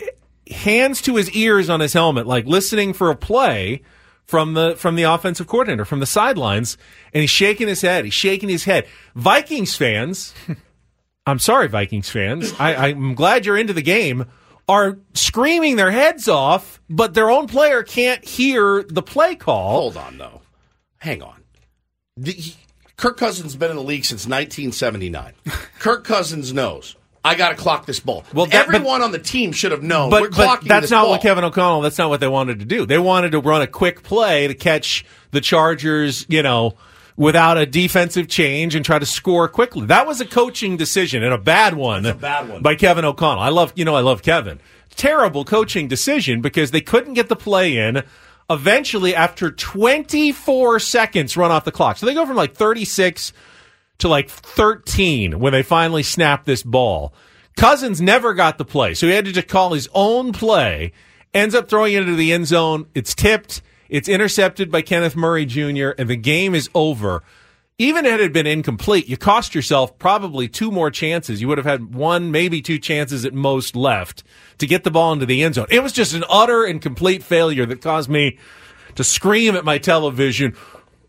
[0.50, 3.82] hands to his ears on his helmet, like listening for a play
[4.24, 6.76] from the from the offensive coordinator from the sidelines,
[7.14, 8.04] and he's shaking his head.
[8.04, 8.86] He's shaking his head.
[9.14, 10.34] Vikings fans,
[11.26, 12.54] I'm sorry, Vikings fans.
[12.58, 14.26] I, I'm glad you're into the game.
[14.66, 19.70] Are screaming their heads off, but their own player can't hear the play call.
[19.70, 20.42] Hold on, though.
[20.98, 21.37] Hang on.
[22.22, 22.56] The, he,
[22.96, 25.32] Kirk Cousins has been in the league since 1979.
[25.78, 26.96] Kirk Cousins knows.
[27.24, 28.24] I got to clock this ball.
[28.32, 30.10] Well, that, everyone but, on the team should have known.
[30.10, 31.12] But, we're clocking but that's not ball.
[31.12, 31.80] what Kevin O'Connell.
[31.80, 32.86] That's not what they wanted to do.
[32.86, 36.24] They wanted to run a quick play to catch the Chargers.
[36.28, 36.76] You know,
[37.18, 39.86] without a defensive change and try to score quickly.
[39.86, 42.06] That was a coaching decision and a bad one.
[42.06, 43.42] a bad one by Kevin O'Connell.
[43.42, 44.60] I love you know I love Kevin.
[44.94, 48.02] Terrible coaching decision because they couldn't get the play in.
[48.50, 53.32] Eventually, after 24 seconds run off the clock, so they go from like 36
[53.98, 57.12] to like 13 when they finally snap this ball.
[57.56, 60.92] Cousins never got the play, so he had to just call his own play.
[61.34, 62.86] Ends up throwing it into the end zone.
[62.94, 63.60] It's tipped.
[63.88, 67.22] It's intercepted by Kenneth Murray Jr., and the game is over.
[67.80, 71.40] Even had it been incomplete, you cost yourself probably two more chances.
[71.40, 74.24] You would have had one, maybe two chances at most left
[74.58, 75.68] to get the ball into the end zone.
[75.70, 78.36] It was just an utter and complete failure that caused me
[78.96, 80.56] to scream at my television.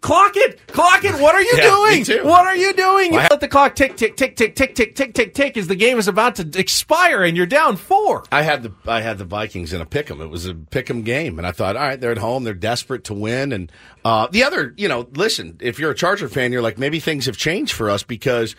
[0.01, 0.65] Clock it!
[0.67, 1.19] Clock it!
[1.19, 2.25] What are you yeah, doing?
[2.25, 3.13] What are you doing?
[3.13, 5.75] You let the clock tick, tick, tick, tick, tick, tick, tick, tick, tick as the
[5.75, 8.23] game is about to expire and you're down four.
[8.31, 10.21] I had the I had the Vikings in a pick 'em.
[10.21, 12.53] It was a pick 'em game, and I thought, all right, they're at home, they're
[12.53, 13.51] desperate to win.
[13.51, 13.71] And
[14.05, 17.25] uh, the other, you know, listen, if you're a Charger fan, you're like, maybe things
[17.25, 18.55] have changed for us because.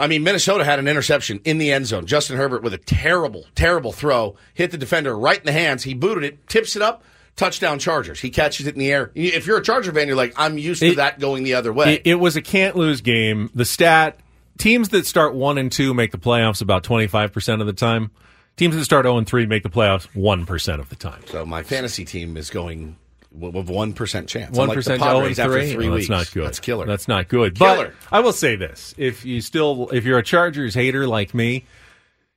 [0.00, 2.06] I mean, Minnesota had an interception in the end zone.
[2.06, 5.82] Justin Herbert with a terrible, terrible throw hit the defender right in the hands.
[5.84, 7.04] He booted it, tips it up
[7.36, 8.20] touchdown Chargers.
[8.20, 9.10] He catches it in the air.
[9.14, 11.72] If you're a Charger fan, you're like, I'm used to it, that going the other
[11.72, 11.94] way.
[11.94, 13.50] It, it was a can't lose game.
[13.54, 14.18] The stat
[14.58, 18.10] teams that start one and two make the playoffs about 25% of the time.
[18.56, 21.22] Teams that start 0 and 3 make the playoffs 1% of the time.
[21.26, 22.96] So my fantasy team is going
[23.36, 24.56] with one percent chance.
[24.56, 25.72] One percent oh like zero and three.
[25.72, 26.08] three oh, weeks.
[26.08, 26.46] That's not good.
[26.46, 26.86] That's killer.
[26.86, 27.58] That's not good.
[27.58, 27.88] Killer.
[27.88, 31.64] But I will say this: if you still, if you're a Chargers hater like me,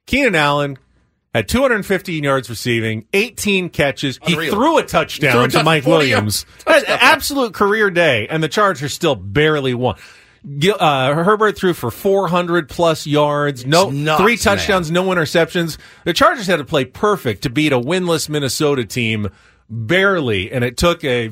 [0.07, 0.77] Keenan Allen
[1.33, 4.19] had 215 yards receiving, 18 catches.
[4.25, 4.41] Unreal.
[4.41, 6.45] He threw a touchdown threw a to Mike Williams.
[6.65, 9.97] Absolute career day, and the Chargers still barely won.
[10.79, 15.05] Uh, Herbert threw for 400 plus yards, no nuts, three touchdowns, man.
[15.05, 15.77] no interceptions.
[16.05, 19.29] The Chargers had to play perfect to beat a winless Minnesota team,
[19.69, 21.31] barely, and it took a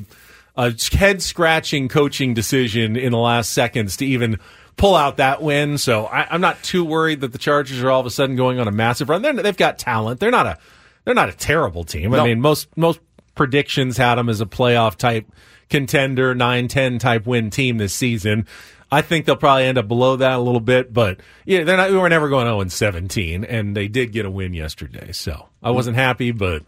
[0.56, 4.38] a head scratching coaching decision in the last seconds to even
[4.76, 5.78] pull out that win.
[5.78, 8.58] So I, am not too worried that the Chargers are all of a sudden going
[8.58, 9.22] on a massive run.
[9.22, 10.20] they have got talent.
[10.20, 10.58] They're not a
[11.04, 12.12] they're not a terrible team.
[12.14, 13.00] I mean, most most
[13.34, 15.26] predictions had them as a playoff type
[15.68, 18.46] contender, 9-10 type win team this season.
[18.90, 21.90] I think they'll probably end up below that a little bit, but yeah, they're not.
[21.90, 25.10] We were never going 0 and 17, and they did get a win yesterday.
[25.12, 26.62] So I wasn't happy, but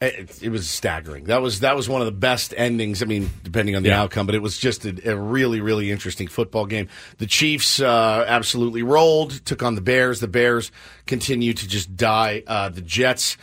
[0.00, 1.24] it, it, was staggering.
[1.24, 3.02] That was that was one of the best endings.
[3.02, 4.00] I mean, depending on the yeah.
[4.00, 6.88] outcome, but it was just a, a, really really interesting football game.
[7.18, 10.20] The Chiefs uh, absolutely rolled, took on the Bears.
[10.20, 10.72] The Bears
[11.06, 12.42] continue to just die.
[12.46, 13.36] Uh, the Jets,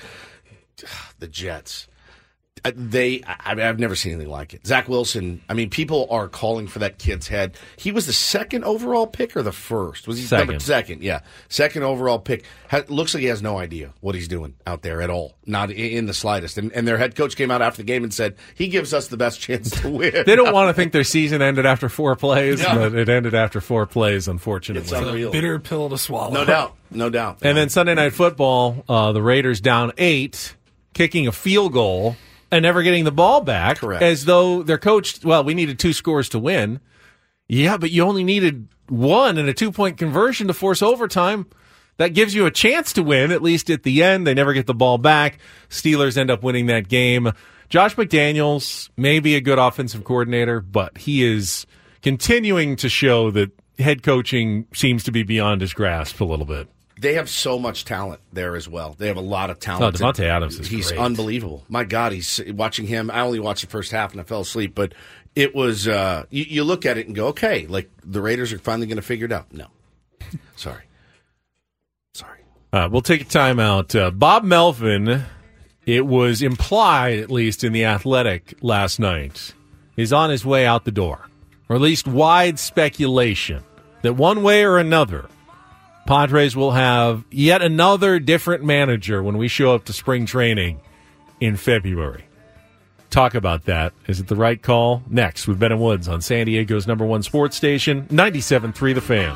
[1.20, 1.88] the Jets.
[2.64, 4.66] Uh, they, I, mean, I've never seen anything like it.
[4.66, 5.42] Zach Wilson.
[5.50, 7.58] I mean, people are calling for that kid's head.
[7.78, 10.08] He was the second overall pick or the first?
[10.08, 10.48] Was he second?
[10.48, 12.46] Number, second, yeah, second overall pick.
[12.70, 15.72] Ha, looks like he has no idea what he's doing out there at all, not
[15.72, 16.58] in the slightest.
[16.58, 19.08] And, and their head coach came out after the game and said he gives us
[19.08, 20.24] the best chance to win.
[20.26, 22.76] they don't want to think their season ended after four plays, yeah.
[22.76, 24.28] but it ended after four plays.
[24.28, 25.32] Unfortunately, it's unreal.
[25.32, 26.34] bitter pill to swallow.
[26.34, 27.40] No doubt, no doubt.
[27.42, 30.56] And then Sunday night football, uh, the Raiders down eight,
[30.94, 32.16] kicking a field goal
[32.52, 33.78] and never getting the ball back.
[33.78, 34.04] Correct.
[34.04, 36.80] As though their coach, well, we needed two scores to win.
[37.48, 41.48] Yeah, but you only needed one and a two point conversion to force overtime.
[41.98, 44.28] That gives you a chance to win, at least at the end.
[44.28, 45.40] They never get the ball back.
[45.70, 47.32] Steelers end up winning that game.
[47.70, 51.66] Josh McDaniels may be a good offensive coordinator, but he is
[52.04, 56.70] continuing to show that head coaching seems to be beyond his grasp a little bit
[57.00, 58.96] they have so much talent there as well.
[58.98, 60.02] They have a lot of talent.
[60.02, 61.00] Oh, Davante Adams is he's great.
[61.00, 61.64] unbelievable.
[61.70, 63.12] My God, he's watching him.
[63.12, 64.94] I only watched the first half and I fell asleep, but
[65.36, 65.88] it was.
[65.88, 68.98] Uh, you, you look at it and go, okay, like the Raiders are finally going
[68.98, 69.54] to figure it out.
[69.54, 69.68] No,
[70.56, 70.84] sorry,
[72.14, 72.42] sorry.
[72.74, 74.00] Uh, we'll take a timeout.
[74.00, 75.26] Uh, Bob Melvin.
[75.86, 79.54] It was implied, at least in the Athletic last night,
[79.96, 81.30] is on his way out the door,
[81.70, 83.64] or at least wide speculation
[84.02, 85.30] that one way or another
[86.08, 90.80] Padres will have yet another different manager when we show up to spring training
[91.42, 92.24] in February.
[93.10, 93.94] Talk about that.
[94.08, 95.04] Is it the right call?
[95.10, 99.36] Next with Ben and Woods on San Diego's number one sports station, 97.3 The Fan.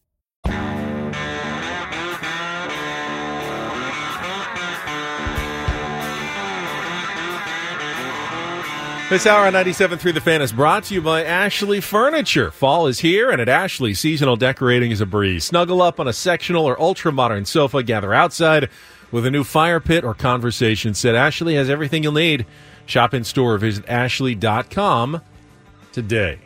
[9.11, 12.49] This hour on 97.3 The Fan is brought to you by Ashley Furniture.
[12.49, 15.43] Fall is here, and at Ashley, seasonal decorating is a breeze.
[15.43, 18.69] Snuggle up on a sectional or ultra-modern sofa, gather outside
[19.11, 21.13] with a new fire pit or conversation set.
[21.13, 22.45] Ashley has everything you'll need.
[22.85, 25.19] Shop in store or visit ashley.com
[25.91, 26.39] today.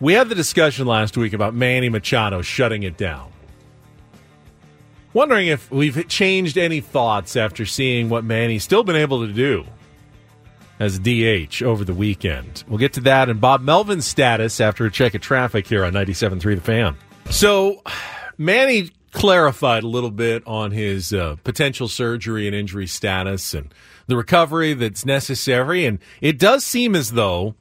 [0.00, 3.32] We had the discussion last week about Manny Machado shutting it down.
[5.14, 9.64] Wondering if we've changed any thoughts after seeing what Manny's still been able to do
[10.80, 12.64] as DH over the weekend.
[12.66, 15.92] We'll get to that and Bob Melvin's status after a check of traffic here on
[15.92, 16.96] 97.3 The Fan.
[17.28, 17.82] So,
[18.38, 23.72] Manny clarified a little bit on his uh, potential surgery and injury status and
[24.06, 25.84] the recovery that's necessary.
[25.84, 27.54] And it does seem as though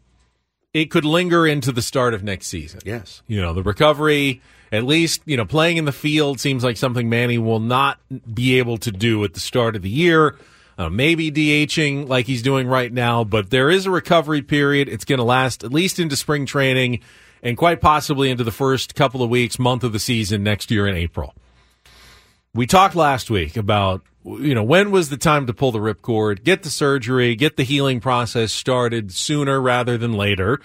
[0.74, 2.80] it could linger into the start of next season.
[2.86, 3.22] Yes.
[3.28, 7.10] You know, the recovery, at least, you know, playing in the field seems like something
[7.10, 8.00] Manny will not
[8.34, 10.38] be able to do at the start of the year
[10.80, 14.88] uh, maybe DHing like he's doing right now, but there is a recovery period.
[14.88, 17.02] It's going to last at least into spring training
[17.44, 20.88] and quite possibly into the first couple of weeks, month of the season next year
[20.88, 21.34] in April.
[22.54, 26.46] We talked last week about, you know, when was the time to pull the ripcord,
[26.46, 30.62] get the surgery, get the healing process started sooner rather than later.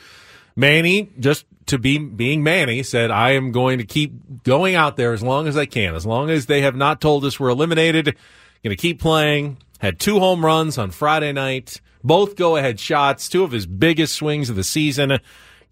[0.54, 5.12] Manny, just to be being Manny, said, I am going to keep going out there
[5.12, 5.96] as long as I can.
[5.96, 8.16] As long as they have not told us we're eliminated,
[8.62, 13.28] going to keep playing, had two home runs on Friday night, both go ahead shots,
[13.28, 15.18] two of his biggest swings of the season,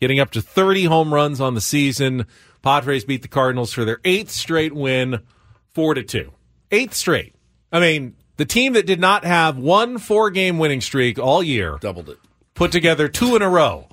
[0.00, 2.26] getting up to 30 home runs on the season.
[2.60, 5.20] Padres beat the Cardinals for their eighth straight win,
[5.70, 6.32] four to two.
[6.70, 7.34] Eighth straight.
[7.72, 11.78] I mean, the team that did not have one four game winning streak all year
[11.80, 12.18] doubled it,
[12.54, 13.88] put together two in a row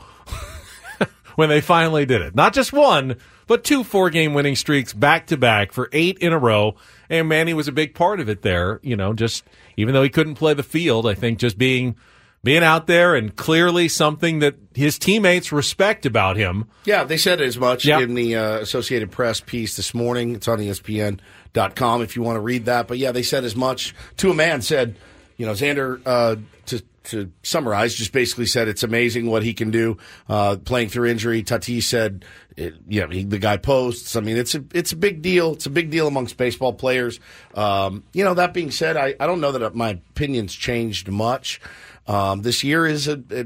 [1.35, 2.35] when they finally did it.
[2.35, 3.15] Not just one,
[3.47, 6.75] but two four game winning streaks back to back for eight in a row.
[7.09, 9.43] And Manny was a big part of it there, you know, just
[9.79, 11.95] even though he couldn't play the field, I think just being
[12.43, 16.65] being out there and clearly something that his teammates respect about him.
[16.85, 18.01] Yeah, they said as much yep.
[18.01, 20.35] in the uh, Associated Press piece this morning.
[20.35, 22.87] It's on ESPN.com if you want to read that.
[22.87, 23.95] But yeah, they said as much.
[24.17, 24.95] To a man said,
[25.37, 26.35] you know, Xander, uh,
[26.67, 31.09] to to summarize, just basically said it's amazing what he can do uh, playing through
[31.09, 31.43] injury.
[31.43, 34.15] Tatis said, it, yeah, he, the guy posts.
[34.15, 35.53] I mean, it's a it's a big deal.
[35.53, 37.19] It's a big deal amongst baseball players.
[37.53, 41.61] Um, you know, that being said, I, I don't know that my opinions changed much.
[42.07, 43.45] Um, this year is a, a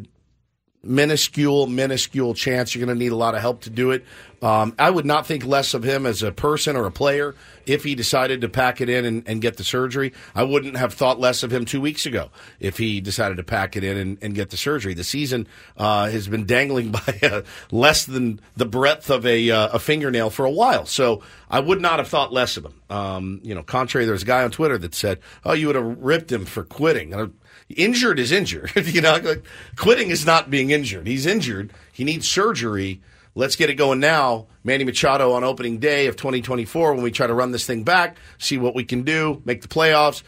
[0.83, 4.03] minuscule, minuscule chance you're going to need a lot of help to do it.
[4.41, 7.33] Um, I would not think less of him as a person or a player
[7.65, 10.11] if he decided to pack it in and, and, get the surgery.
[10.35, 12.29] I wouldn't have thought less of him two weeks ago
[12.59, 14.93] if he decided to pack it in and, and get the surgery.
[14.93, 15.47] The season
[15.77, 20.29] uh, has been dangling by uh, less than the breadth of a, uh, a, fingernail
[20.29, 20.85] for a while.
[20.85, 22.81] So I would not have thought less of him.
[22.89, 25.99] Um, you know, contrary, there's a guy on Twitter that said, "Oh, you would have
[25.99, 27.31] ripped him for quitting."
[27.73, 28.71] Injured is injured.
[28.85, 29.43] you know, like,
[29.75, 31.07] quitting is not being injured.
[31.07, 31.71] He's injured.
[31.91, 33.01] He needs surgery.
[33.35, 34.47] Let's get it going now.
[34.63, 38.17] Manny Machado on opening day of 2024 when we try to run this thing back,
[38.37, 40.23] see what we can do, make the playoffs.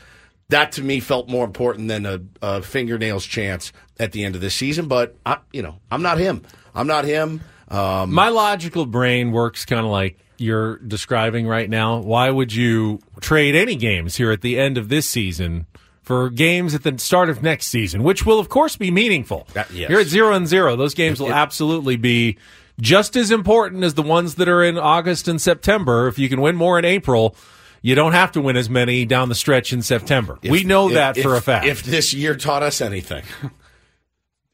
[0.50, 4.42] That to me felt more important than a, a fingernails chance at the end of
[4.42, 4.88] this season.
[4.88, 6.44] But I, you know, I'm not him.
[6.74, 7.42] I'm not him.
[7.68, 13.00] Um, My logical brain works kind of like you're describing right now, why would you
[13.22, 15.66] trade any games here at the end of this season
[16.06, 19.48] for games at the start of next season, which will of course be meaningful.
[19.54, 19.90] That- yes.
[19.90, 20.76] You're at zero and zero.
[20.76, 22.38] Those games will absolutely be
[22.80, 26.08] just as important as the ones that are in August and September.
[26.08, 27.36] If you can win more in April,
[27.82, 30.38] you don't have to win as many down the stretch in September.
[30.44, 31.66] we know If- that for if- a fact.
[31.66, 33.24] If this year taught us anything,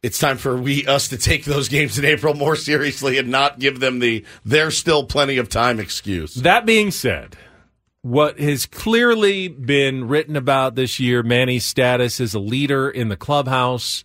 [0.02, 3.60] it's time for we us to take those games in April more seriously and not
[3.60, 6.36] give them the "there's still plenty of time" excuse.
[6.36, 7.36] That being said,
[8.02, 13.18] what has clearly been written about this year, Manny's status as a leader in the
[13.18, 14.04] clubhouse.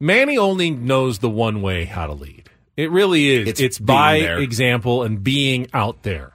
[0.00, 2.50] Manny only knows the one way how to lead.
[2.76, 3.48] It really is.
[3.48, 4.38] It's It's, by there.
[4.38, 6.32] example and being out there.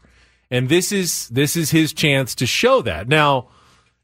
[0.50, 3.08] And this is this is his chance to show that.
[3.10, 3.50] Now,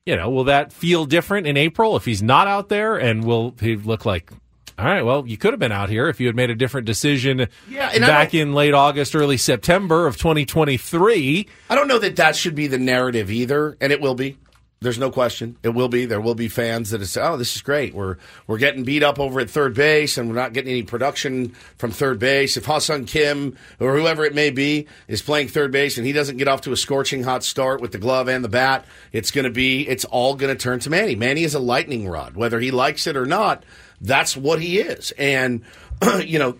[0.05, 3.55] you know, will that feel different in April if he's not out there and will
[3.59, 4.31] he look like
[4.79, 6.87] all right, well, you could have been out here if you had made a different
[6.87, 11.47] decision Yeah, back in late August, early September of 2023.
[11.69, 14.37] I don't know that that should be the narrative either, and it will be.
[14.83, 15.55] There's no question.
[15.63, 16.05] It will be.
[16.05, 17.93] There will be fans that say, "Oh, this is great.
[17.93, 18.17] We're
[18.47, 21.91] we're getting beat up over at third base, and we're not getting any production from
[21.91, 22.57] third base.
[22.57, 26.35] If Ha-Seong Kim or whoever it may be is playing third base, and he doesn't
[26.35, 29.45] get off to a scorching hot start with the glove and the bat, it's going
[29.45, 29.87] to be.
[29.87, 31.15] It's all going to turn to Manny.
[31.15, 33.63] Manny is a lightning rod, whether he likes it or not.
[34.03, 35.63] That's what he is, and
[36.23, 36.57] you know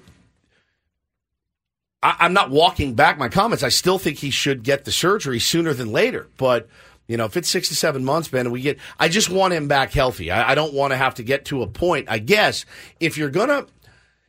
[2.04, 3.64] I, I'm not walking back my comments.
[3.64, 6.28] I still think he should get the surgery sooner than later.
[6.38, 6.68] But
[7.08, 9.68] you know, if it's six to seven months, Ben, we get, I just want him
[9.68, 10.30] back healthy.
[10.30, 12.08] I, I don't want to have to get to a point.
[12.10, 12.66] I guess
[13.00, 13.66] if you're gonna,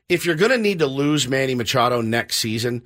[0.09, 2.83] if you're gonna need to lose Manny Machado next season,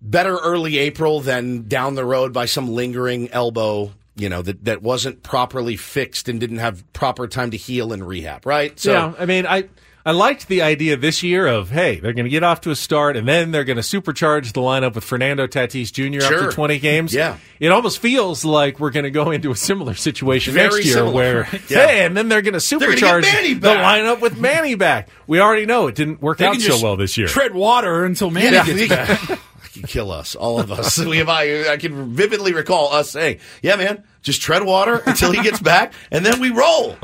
[0.00, 3.92] better early April than down the road by some lingering elbow.
[4.16, 8.06] You know that that wasn't properly fixed and didn't have proper time to heal and
[8.06, 8.46] rehab.
[8.46, 8.78] Right.
[8.78, 9.68] So yeah, I mean, I
[10.06, 12.76] I liked the idea this year of hey, they're going to get off to a
[12.76, 16.20] start and then they're going to supercharge the lineup with Fernando Tatis Jr.
[16.24, 16.34] Sure.
[16.44, 17.14] after 20 games.
[17.14, 17.38] Yeah.
[17.58, 20.94] it almost feels like we're going to go into a similar situation Very next year
[20.96, 21.12] similar.
[21.14, 21.86] where Yeah.
[21.86, 25.08] hey, and then they're going to They're gonna supercharge the lineup with Manny back.
[25.26, 27.26] We already know it didn't work They out can so well this year.
[27.26, 28.88] Tread water until Manny Yeah, gets
[29.28, 29.40] back.
[29.86, 30.98] Kill us, all of us.
[31.04, 35.32] we have, I, I can vividly recall us saying, "Yeah, man, just tread water until
[35.32, 36.96] he gets back, and then we roll."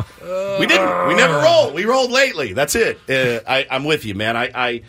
[0.59, 1.09] we didn't.
[1.09, 1.73] We never roll.
[1.73, 2.53] We rolled lately.
[2.53, 2.99] That's it.
[3.09, 4.37] Uh, I, I'm with you, man.
[4.37, 4.83] I, I,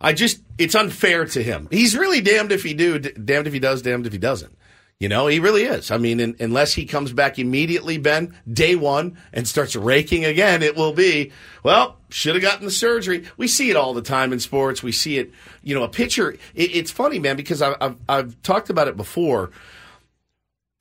[0.00, 1.68] I just it's unfair to him.
[1.70, 4.56] He's really damned if he do, d- damned if he does, damned if he doesn't.
[5.00, 5.90] You know, he really is.
[5.90, 10.62] I mean, in, unless he comes back immediately, Ben, day one, and starts raking again,
[10.62, 11.32] it will be,
[11.62, 13.24] well, should have gotten the surgery.
[13.36, 14.82] We see it all the time in sports.
[14.82, 15.32] We see it,
[15.62, 16.32] you know, a pitcher.
[16.54, 19.50] It, it's funny, man, because I've, I've, I've talked about it before.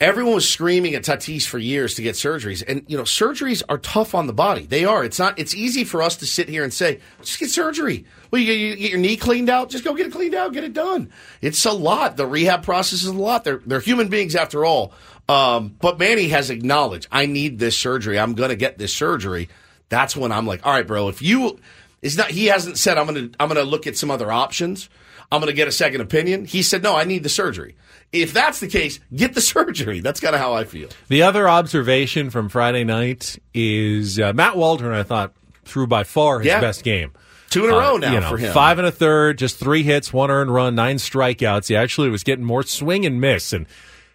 [0.04, 3.78] Everyone was screaming at Tatis for years to get surgeries, and you know surgeries are
[3.78, 4.66] tough on the body.
[4.66, 5.01] They are.
[5.01, 5.39] It's not.
[5.39, 8.76] It's easy for us to sit here and say, "Just get surgery." Well, you, you
[8.76, 9.70] get your knee cleaned out.
[9.70, 10.51] Just go get it cleaned out.
[10.51, 11.10] Get it done.
[11.41, 12.18] It's a lot.
[12.18, 13.45] The rehab process is a lot.
[13.45, 14.91] They're they're human beings after all.
[15.30, 18.20] Um, but Manny has acknowledged, "I need this surgery.
[18.20, 19.47] I'm going to get this surgery."
[19.88, 21.08] That's when I'm like, "All right, bro.
[21.08, 21.62] If you,"
[22.01, 22.30] it's not.
[22.30, 24.89] He hasn't said, "I'm going to I'm going to look at some other options."
[25.34, 26.45] I'm going to get a second opinion.
[26.45, 27.75] He said, no, I need the surgery.
[28.11, 29.99] If that's the case, get the surgery.
[29.99, 30.89] That's kind of how I feel.
[31.07, 34.93] The other observation from Friday night is uh, Matt Waldron.
[34.93, 35.34] I thought
[35.65, 36.61] threw by far his Yeah.
[36.61, 37.11] best game.
[37.49, 38.53] Two in a Uh, row now you know, for him.
[38.53, 41.67] Five and a third, just three hits, one earned run, nine strikeouts.
[41.67, 43.65] He actually was getting more swing and miss, and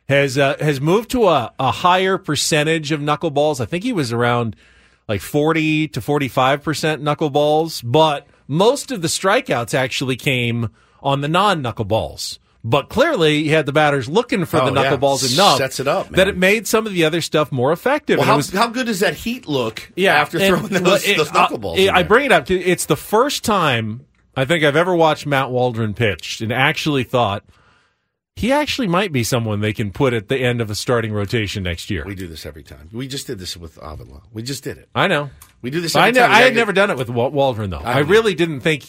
[0.09, 3.61] has uh, has moved to a, a higher percentage of knuckleballs.
[3.61, 4.57] I think he was around
[5.09, 10.71] like forty to forty five percent knuckleballs, but most of the strikeouts actually came
[11.03, 12.39] on the non knuckleballs.
[12.65, 14.91] But clearly, he had the batters looking for the Oh, yeah.
[14.97, 18.19] knuckleballs enough Sets it up, that it made some of the other stuff more effective.
[18.19, 21.17] Well, how, was- how good does that heat look yeah, after and- throwing those, it-
[21.17, 21.79] those uh, knuckleballs?
[21.79, 22.51] it- I bring it up.
[22.51, 24.05] It's the first time
[24.37, 27.45] I think I've ever watched Matt Waldron pitch and actually thought
[28.35, 31.63] he actually might be someone they can put at the end of a starting rotation
[31.63, 32.05] next year.
[32.05, 32.89] We do this every time.
[32.93, 34.23] We just did this with Avila.
[34.33, 34.89] We just did it.
[34.95, 35.31] I know.
[35.63, 36.31] We do this I, time.
[36.31, 37.79] I had get- never done it with Waldron though.
[37.79, 38.85] I I, really didn't think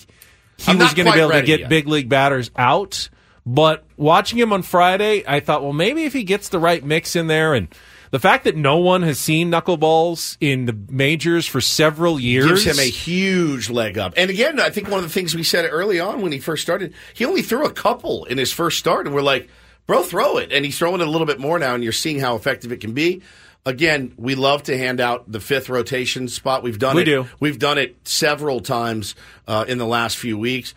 [0.61, 1.69] he I'm was going to be able to get yet.
[1.69, 3.09] big league batters out.
[3.45, 7.15] But watching him on Friday, I thought, well, maybe if he gets the right mix
[7.15, 7.67] in there, and
[8.11, 12.65] the fact that no one has seen knuckleballs in the majors for several years gives
[12.65, 14.13] him a huge leg up.
[14.17, 16.61] And again, I think one of the things we said early on when he first
[16.61, 19.49] started, he only threw a couple in his first start, and we're like,
[19.87, 20.51] bro, throw it.
[20.51, 22.81] And he's throwing it a little bit more now, and you're seeing how effective it
[22.81, 23.21] can be.
[23.65, 26.63] Again, we love to hand out the fifth rotation spot.
[26.63, 27.05] We've done We it.
[27.05, 27.27] do.
[27.39, 29.15] We've done it several times
[29.47, 30.73] uh, in the last few weeks.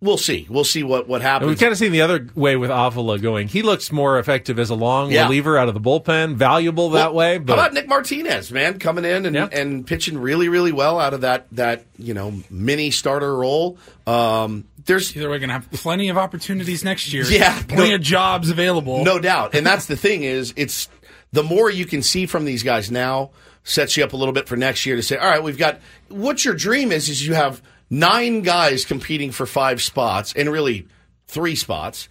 [0.00, 0.48] we'll see.
[0.50, 1.48] We'll see what what And happens.
[1.50, 3.46] we've kind of seen the other way with Avila going.
[3.46, 5.24] He looks more effective as a long Yeah.
[5.24, 7.38] reliever out of the bullpen, valuable that way.
[7.38, 11.14] But How about Nick Martinez, man, coming in and, and pitching really, really well out
[11.14, 13.78] of that that you know mini starter role?
[14.08, 17.22] Um, there's either we're going to have plenty of opportunities next year.
[17.24, 19.04] Yeah, plenty no- of jobs available.
[19.04, 19.54] No doubt.
[19.54, 20.88] And that's the thing is it's
[21.32, 23.30] the more you can see from these guys now
[23.64, 25.80] sets you up a little bit for next year to say, all right, we've got
[26.08, 30.86] what your dream is is you have nine guys competing for five spots and really
[31.26, 32.08] three spots.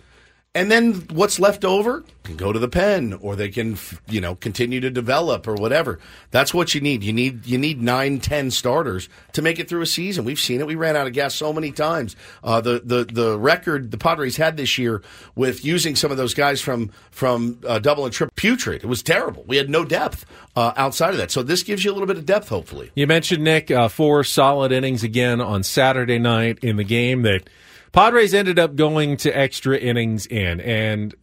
[0.54, 3.78] And then what's left over can go to the pen or they can,
[4.10, 5.98] you know, continue to develop or whatever.
[6.32, 7.04] That's what you need.
[7.04, 10.26] You need, you need nine, ten starters to make it through a season.
[10.26, 10.68] We've seen it.
[10.68, 12.18] We ran out of gas so many times.
[12.44, 15.02] Uh, the, the, the record the Padres had this year
[15.36, 18.84] with using some of those guys from, from, uh, double and triple putrid.
[18.84, 19.46] It was terrible.
[19.48, 20.26] We had no depth,
[20.58, 21.32] uh, outside of that.
[21.32, 22.92] So this gives you a little bit of depth, hopefully.
[22.94, 27.50] You mentioned Nick uh, four solid innings again on Saturday night in the game that
[27.92, 31.14] Padres ended up going to extra innings in, and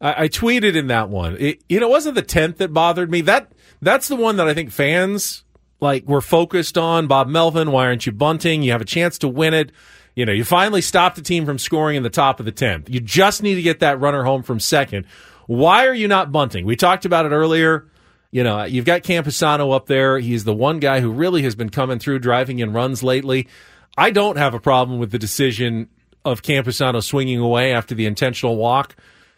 [0.00, 1.36] I, I tweeted in that one.
[1.38, 3.20] It, you know, it wasn't the tenth that bothered me.
[3.22, 5.44] That that's the one that I think fans
[5.80, 7.06] like were focused on.
[7.06, 8.62] Bob Melvin, why aren't you bunting?
[8.62, 9.72] You have a chance to win it.
[10.14, 12.90] You know, you finally stopped the team from scoring in the top of the tenth.
[12.90, 15.06] You just need to get that runner home from second.
[15.46, 16.66] Why are you not bunting?
[16.66, 17.86] We talked about it earlier.
[18.30, 20.18] You know, you've got Campusano up there.
[20.18, 23.48] He's the one guy who really has been coming through, driving in runs lately.
[23.96, 25.88] I don't have a problem with the decision
[26.24, 28.96] of Campusano swinging away after the intentional walk.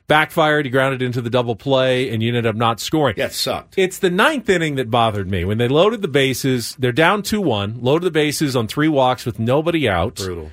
[0.08, 3.14] Backfired, he grounded into the double play, and you ended up not scoring.
[3.16, 3.78] Yeah, sucked.
[3.78, 5.44] It's the ninth inning that bothered me.
[5.44, 9.24] When they loaded the bases, they're down 2 1, loaded the bases on three walks
[9.24, 10.16] with nobody out.
[10.16, 10.50] Brutal.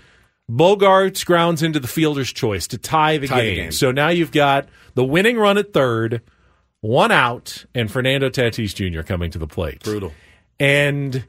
[0.49, 3.55] Bogaerts grounds into the fielder's choice to tie the, Tie the game.
[3.55, 3.71] game.
[3.71, 6.21] So now you've got the winning run at third,
[6.81, 9.01] one out, and Fernando Tatis Jr.
[9.01, 9.83] coming to the plate.
[9.83, 10.13] Brutal.
[10.59, 11.25] And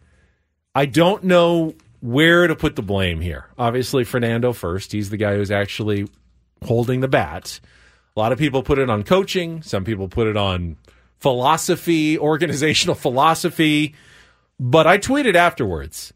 [0.74, 3.46] I don't know where to put the blame here.
[3.58, 4.92] Obviously, Fernando first.
[4.92, 6.08] He's the guy who's actually
[6.64, 7.60] holding the bat.
[8.16, 9.62] A lot of people put it on coaching.
[9.62, 10.76] Some people put it on
[11.18, 13.94] philosophy, organizational philosophy.
[14.58, 16.12] But I tweeted afterwards.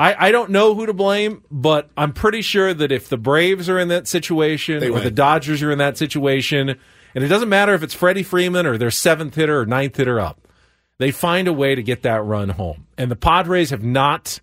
[0.00, 3.68] I, I don't know who to blame, but I'm pretty sure that if the Braves
[3.68, 6.78] are in that situation or the Dodgers are in that situation,
[7.14, 10.20] and it doesn't matter if it's Freddie Freeman or their seventh hitter or ninth hitter
[10.20, 10.46] up,
[10.98, 12.86] they find a way to get that run home.
[12.96, 14.40] And the Padres have not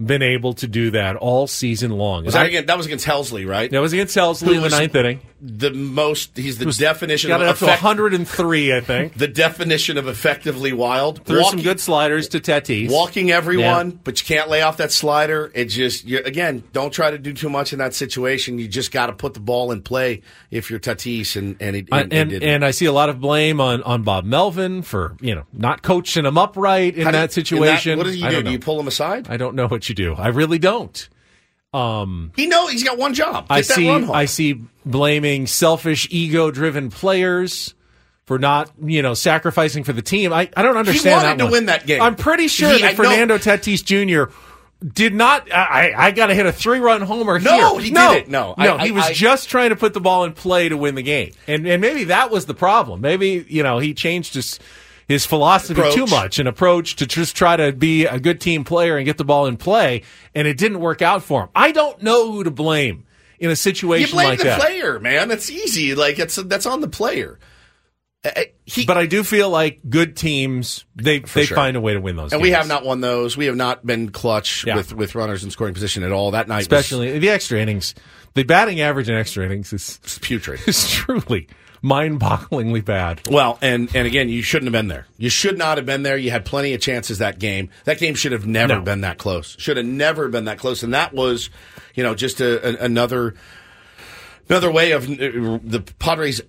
[0.00, 2.24] been able to do that all season long.
[2.24, 2.66] Was that I- again?
[2.66, 3.70] That was against Helsley, right?
[3.70, 5.20] that was against Helsley in the ninth inning.
[5.44, 6.36] The most.
[6.36, 9.14] He's the definition Got of it up to 103, I think.
[9.16, 11.24] the definition of effectively wild.
[11.24, 12.90] Threw some Walking- good sliders to Tatis.
[12.92, 13.96] walking everyone, Yeah.
[14.04, 15.50] but you can't lay off that slider.
[15.52, 18.58] It just you again, don't try to do too much in that situation.
[18.60, 20.22] You just got to put the ball in play
[20.52, 23.82] if you're Tatis, and and and, and and, I see a lot of blame on,
[23.82, 27.32] on Bob Melvin for you know not coaching him upright in How do you- that
[27.32, 27.98] situation.
[27.98, 28.42] what do you do?
[28.42, 29.26] don't you pull him aside?
[29.28, 30.14] I don't know what you do.
[30.14, 31.08] I really don't.
[31.72, 33.48] Um, He know he's got one job.
[33.48, 33.88] Get I that see.
[33.88, 37.74] I see blaming selfish, ego-driven players
[38.26, 40.32] for not you know sacrificing for the team.
[40.32, 41.16] I, I don't understand.
[41.16, 41.52] wanted that to one.
[41.52, 42.02] win that game.
[42.02, 44.32] I'm pretty sure He- I that know- Fernando Tatis Jr.
[44.86, 45.50] did not.
[45.52, 47.84] I, I got to hit a three-run homer No, here.
[47.86, 48.28] he no, didn't.
[48.30, 48.54] No.
[48.58, 48.76] no.
[48.76, 51.02] I- he was I- just trying to put the ball in play to win the
[51.02, 53.00] game, and and maybe that was the problem.
[53.00, 54.58] Maybe you know he changed his
[55.12, 55.94] his philosophy Approach.
[55.94, 59.18] too much, an approach to just try to be a good team player and get
[59.18, 60.02] the ball in play,
[60.34, 61.48] and it didn't work out for him.
[61.54, 63.04] I don't know who to blame
[63.38, 64.60] in a situation you blame like the that.
[64.60, 65.28] player, man.
[65.28, 65.94] That's easy.
[65.94, 67.38] Like it's that's on the player.
[68.24, 71.56] Uh, uh, He, But I do feel like good teams they they sure.
[71.56, 72.32] find a way to win those.
[72.32, 73.36] and we have not won those.
[73.36, 74.76] We have not been clutch Yeah.
[74.76, 76.30] with with runners in scoring position at all.
[76.30, 77.94] That night, was especially the extra innings.
[78.34, 80.60] The batting average in extra innings is putrid.
[80.68, 81.48] is truly
[81.82, 83.20] mind-bogglingly bad.
[83.28, 85.06] Well, and and again, you shouldn't have been there.
[85.18, 86.16] You should not have been there.
[86.16, 87.70] You had plenty of chances that game.
[87.84, 88.82] That game should have never No.
[88.82, 89.56] been that close.
[89.58, 90.82] Should have never been that close.
[90.82, 91.50] And that was,
[91.94, 93.34] you know, just a, a, another
[94.48, 96.40] another way of uh, the Padres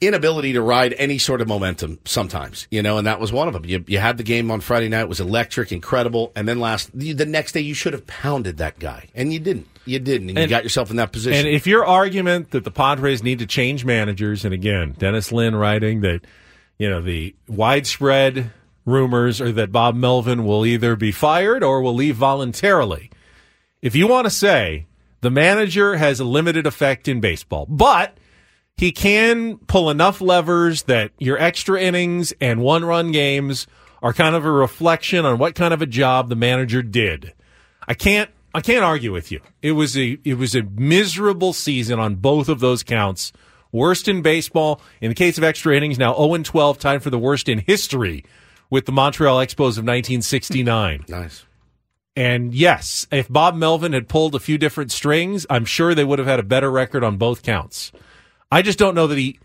[0.00, 3.54] inability to ride any sort of momentum sometimes, you know, and that was one of
[3.54, 3.64] them.
[3.64, 6.90] You, you had the game on Friday night, it was electric, incredible, and then last
[6.92, 9.68] the, the next day you should have pounded that guy, and you didn't.
[9.86, 11.46] You didn't, and, you got yourself in that position.
[11.46, 15.54] And if your argument that the Padres need to change managers, and again, Dennis Lin
[15.54, 16.22] writing that,
[16.76, 18.50] you know, the widespread
[18.84, 23.10] rumors are that Bob Melvin will either be fired or will leave voluntarily.
[23.80, 24.86] If you want to say
[25.20, 28.16] the manager has a limited effect in baseball, but
[28.76, 33.66] he can pull enough levers that your extra innings and one run games
[34.02, 37.32] are kind of a reflection on what kind of a job the manager did.
[37.88, 39.40] I can't I can't argue with you.
[39.60, 43.30] It was a it was a miserable season on both of those counts.
[43.70, 44.80] Worst in baseball.
[45.02, 48.24] In the case of extra innings, now 0 12, tied for the worst in history
[48.70, 51.04] with the Montreal Expos of 1969.
[51.08, 51.44] nice.
[52.16, 56.18] And yes, if Bob Melvin had pulled a few different strings, I'm sure they would
[56.18, 57.92] have had a better record on both counts.
[58.50, 59.38] I just don't know that he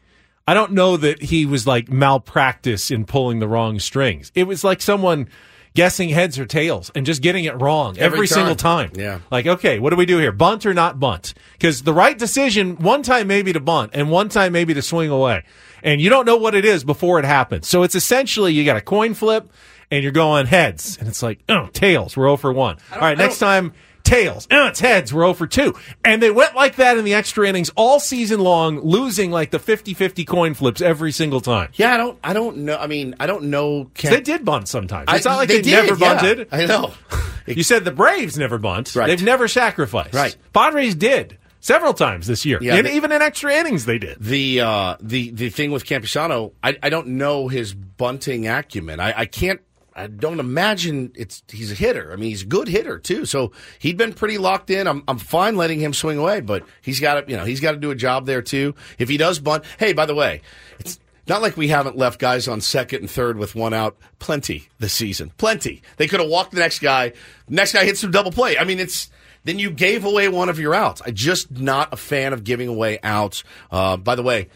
[0.47, 4.31] I don't know that he was like malpractice in pulling the wrong strings.
[4.35, 5.27] It was like someone
[5.73, 8.89] guessing heads or tails and just getting it wrong every, Every single time.
[8.89, 8.99] time.
[8.99, 9.19] Yeah.
[9.31, 10.31] Like, okay, what do we do here?
[10.31, 11.33] Bunt or not bunt?
[11.53, 15.09] Because the right decision, one time maybe to bunt and one time maybe to swing
[15.09, 15.43] away.
[15.83, 17.67] And you don't know what it is before it happens.
[17.67, 19.51] So it's essentially you got a coin flip
[19.89, 20.97] and you're going heads.
[20.97, 22.15] And it's like, oh, tails.
[22.17, 22.77] We're 0 for 1.
[22.93, 23.73] All right, next time,
[24.11, 24.47] tails.
[24.51, 25.13] Oh, it's heads.
[25.13, 25.73] We're 0 for 2.
[26.03, 29.59] And they went like that in the extra innings all season long, losing like the
[29.59, 31.69] 50 50 coin flips every single time.
[31.73, 32.19] Yeah, I don't.
[32.23, 32.77] I don't know.
[32.77, 33.89] I mean, I don't know.
[33.93, 35.05] Can, They did bunt sometimes.
[35.07, 36.13] I- It's not like they they, did, never yeah.
[36.15, 36.47] bunted.
[36.51, 36.93] I know.
[37.47, 38.95] You said the Braves never bunt.
[38.95, 39.07] Right.
[39.07, 40.13] They've never sacrificed.
[40.13, 40.37] Right.
[40.53, 42.59] Padres did several times this year.
[42.61, 44.17] Yeah, and even in extra innings, they did.
[44.21, 48.99] The uh, the the thing with Campusano, I, I don't know his bunting acumen.
[48.99, 49.59] I, I can't.
[49.93, 52.11] I don't imagine it's he's a hitter.
[52.11, 53.25] I mean, he's a good hitter too.
[53.25, 54.87] So he'd been pretty locked in.
[54.87, 57.71] I'm I'm fine letting him swing away, but he's got to you know he's got
[57.71, 58.75] to do a job there too.
[58.97, 60.41] If he does bunt, hey, by the way,
[60.79, 64.69] it's not like we haven't left guys on second and third with one out plenty
[64.79, 65.31] this season.
[65.37, 65.81] Plenty.
[65.97, 67.13] They could have walked the next guy.
[67.49, 68.57] Next guy hits some double play.
[68.57, 69.09] I mean, it's
[69.43, 71.01] then you gave away one of your outs.
[71.05, 73.43] I'm just not a fan of giving away outs.
[73.71, 74.49] Uh, by the way,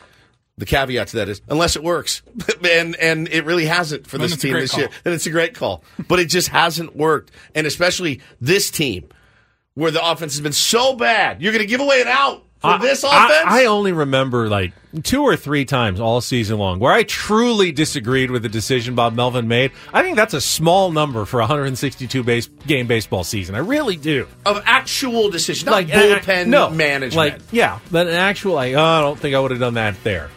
[0.58, 2.22] the caveat to that is unless it works,
[2.70, 4.82] and and it really hasn't for Then this team this call.
[4.82, 4.90] year.
[5.04, 9.10] Then it's a great call, but it just hasn't worked, and especially this team
[9.74, 11.42] where the offense has been so bad.
[11.42, 13.44] You're going to give away an out for I- this offense.
[13.46, 14.72] I, only remember like
[15.04, 19.14] two or three times all season long where I truly disagreed with the decision Bob
[19.14, 19.74] Melvin made.
[19.94, 23.56] I think that's a small number for a 162 base game baseball season.
[23.56, 24.26] I really do.
[24.46, 27.16] of actual decision, not Like bullpen no, management.
[27.34, 30.02] Like yeah, but an actual like oh, I don't think I would have done that
[30.06, 30.30] there.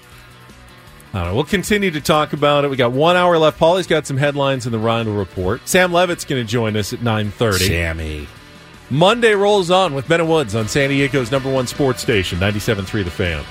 [1.13, 1.35] I don't know.
[1.35, 2.71] We'll continue to talk about it.
[2.71, 3.59] We got one hour left.
[3.59, 5.67] Paulie's got some headlines in the Rondo report.
[5.67, 7.67] Sam Levitt's going to join us at nine thirty.
[7.67, 8.29] Sammy.
[8.91, 13.05] Monday rolls on with Ben and Woods on San Diego's number one sports station, 97.3
[13.05, 13.45] The Fan.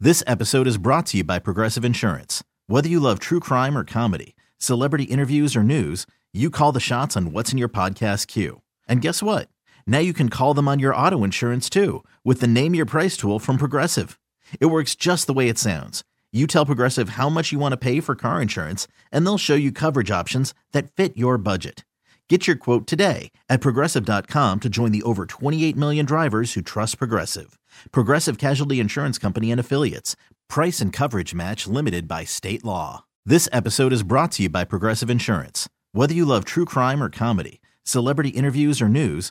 [0.00, 2.42] This episode is brought to you by Progressive Insurance.
[2.66, 7.16] Whether you love true crime or comedy, celebrity interviews or news, you call the shots
[7.16, 8.62] on what's in your podcast queue.
[8.88, 9.48] And guess what?
[9.86, 13.16] Now you can call them on your auto insurance too with the Name Your Price
[13.16, 14.18] tool from Progressive.
[14.58, 16.02] It works just the way it sounds.
[16.32, 19.54] You tell Progressive how much you want to pay for car insurance, and they'll show
[19.54, 21.84] you coverage options that fit your budget.
[22.28, 26.96] Get your quote today at progressive.com to join the over 28 million drivers who trust
[26.96, 27.58] Progressive.
[27.90, 30.16] Progressive Casualty Insurance Company and Affiliates.
[30.48, 33.04] Price and coverage match limited by state law.
[33.26, 35.68] This episode is brought to you by Progressive Insurance.
[35.92, 39.30] Whether you love true crime or comedy, celebrity interviews or news,